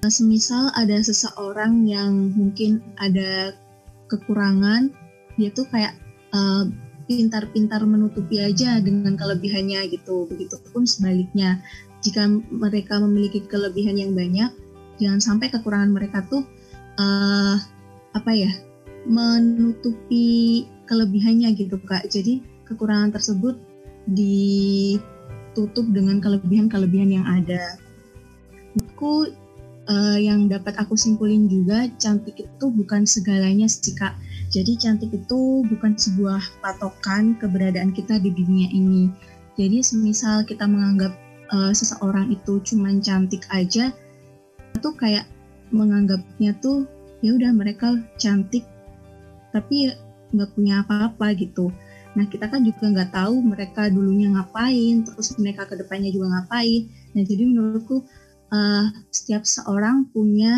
Nah, 0.05 0.13
semisal 0.13 0.69
ada 0.77 1.01
seseorang 1.01 1.81
yang 1.89 2.29
mungkin 2.37 2.77
ada 3.01 3.57
kekurangan, 4.05 4.93
dia 5.33 5.49
tuh 5.49 5.65
kayak 5.73 5.97
uh, 6.29 6.69
pintar-pintar 7.09 7.81
menutupi 7.89 8.37
aja 8.37 8.77
dengan 8.85 9.17
kelebihannya 9.17 9.89
gitu. 9.89 10.29
Begitupun 10.29 10.85
sebaliknya, 10.85 11.57
jika 12.05 12.29
mereka 12.53 13.01
memiliki 13.01 13.49
kelebihan 13.49 13.97
yang 13.97 14.13
banyak, 14.13 14.53
jangan 15.01 15.21
sampai 15.21 15.49
kekurangan 15.49 15.89
mereka 15.89 16.21
tuh 16.29 16.45
uh, 17.01 17.57
apa 18.13 18.31
ya 18.33 18.53
menutupi 19.09 20.69
kelebihannya 20.85 21.49
gitu 21.57 21.81
kak. 21.81 22.05
Jadi 22.13 22.45
kekurangan 22.69 23.09
tersebut 23.09 23.57
ditutup 24.09 25.85
dengan 25.89 26.21
kelebihan-kelebihan 26.21 27.09
yang 27.21 27.25
ada. 27.25 27.80
Aku 28.75 29.32
uh, 29.88 30.17
yang 30.19 30.51
dapat 30.51 30.75
aku 30.77 30.97
simpulin 30.97 31.47
juga 31.47 31.88
cantik 31.97 32.41
itu 32.43 32.65
bukan 32.69 33.05
segalanya 33.07 33.65
sih 33.69 33.95
kak. 33.95 34.17
Jadi 34.53 34.77
cantik 34.77 35.11
itu 35.13 35.65
bukan 35.65 35.97
sebuah 35.97 36.41
patokan 36.61 37.38
keberadaan 37.41 37.91
kita 37.95 38.21
di 38.21 38.30
dunia 38.34 38.69
ini. 38.69 39.09
Jadi 39.55 39.80
semisal 39.82 40.43
kita 40.43 40.67
menganggap 40.67 41.15
uh, 41.55 41.71
seseorang 41.71 42.30
itu 42.30 42.59
cuma 42.67 42.91
cantik 42.99 43.47
aja, 43.49 43.95
itu 44.75 44.89
kayak 44.99 45.25
menganggapnya 45.71 46.53
tuh 46.59 46.86
ya 47.23 47.34
udah 47.34 47.51
mereka 47.55 47.97
cantik 48.21 48.67
tapi 49.55 49.89
nggak 50.36 50.51
punya 50.51 50.84
apa-apa 50.84 51.32
gitu. 51.39 51.71
Nah 52.16 52.26
kita 52.32 52.47
kan 52.47 52.63
juga 52.63 52.88
nggak 52.88 53.11
tahu 53.11 53.43
mereka 53.43 53.91
dulunya 53.91 54.32
ngapain, 54.32 55.03
terus 55.03 55.36
mereka 55.36 55.68
ke 55.68 55.76
depannya 55.76 56.09
juga 56.09 56.32
ngapain. 56.32 56.88
Nah 57.11 57.24
jadi 57.24 57.43
menurutku 57.43 58.03
uh, 58.51 58.86
setiap 59.11 59.43
seorang 59.43 60.07
punya 60.16 60.55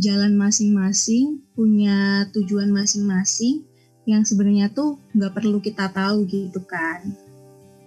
jalan 0.00 0.34
masing-masing, 0.34 1.46
punya 1.54 2.26
tujuan 2.34 2.74
masing-masing 2.74 3.62
yang 4.08 4.26
sebenarnya 4.26 4.72
tuh 4.74 4.98
nggak 5.14 5.32
perlu 5.38 5.62
kita 5.62 5.86
tahu 5.92 6.26
gitu 6.26 6.60
kan. 6.66 7.14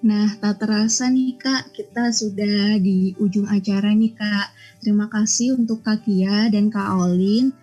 Nah, 0.04 0.36
tak 0.36 0.60
terasa 0.60 1.08
nih 1.08 1.40
Kak, 1.40 1.72
kita 1.72 2.12
sudah 2.12 2.76
di 2.76 3.16
ujung 3.24 3.48
acara 3.48 3.96
nih 3.96 4.12
Kak. 4.12 4.52
Terima 4.84 5.08
kasih 5.08 5.56
untuk 5.56 5.80
Kak 5.80 6.04
Kia 6.04 6.52
dan 6.52 6.68
Kak 6.68 6.92
Olin. 6.92 7.56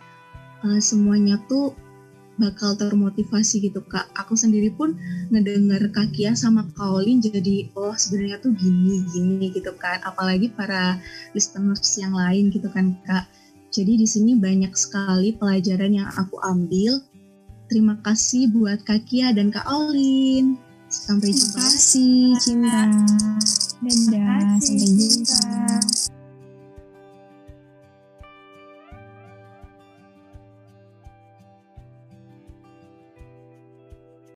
Uh, 0.64 0.80
semuanya 0.80 1.36
tuh 1.52 1.76
bakal 2.40 2.72
termotivasi 2.74 3.60
gitu 3.68 3.84
Kak. 3.84 4.08
Aku 4.16 4.32
sendiri 4.32 4.72
pun 4.72 4.96
ngedenger 5.28 5.92
Kak 5.92 6.16
Kia 6.16 6.32
sama 6.32 6.64
Kak 6.72 6.88
Olin 6.88 7.20
jadi 7.20 7.68
oh 7.76 7.92
sebenarnya 7.92 8.40
tuh 8.40 8.56
gini 8.56 9.04
gini 9.12 9.52
gitu 9.52 9.76
kan. 9.76 10.00
Apalagi 10.02 10.48
para 10.50 10.96
listeners 11.36 12.00
yang 12.00 12.16
lain 12.16 12.48
gitu 12.48 12.72
kan 12.72 12.96
Kak. 13.04 13.28
Jadi 13.70 14.02
di 14.02 14.06
sini 14.08 14.34
banyak 14.34 14.74
sekali 14.74 15.36
pelajaran 15.36 15.92
yang 15.94 16.08
aku 16.18 16.40
ambil. 16.42 16.98
Terima 17.70 17.94
kasih 18.02 18.50
buat 18.50 18.82
Kak 18.82 19.06
Kia 19.06 19.30
dan 19.30 19.54
Kak 19.54 19.68
Olin. 19.70 20.58
Sampai 20.90 21.30
Terima 21.30 21.46
jumpa. 21.46 21.58
kasih, 21.62 22.22
Cinta. 22.42 22.82
Dadah, 23.78 24.58
sampai 24.58 24.88
jumpa. 24.90 26.18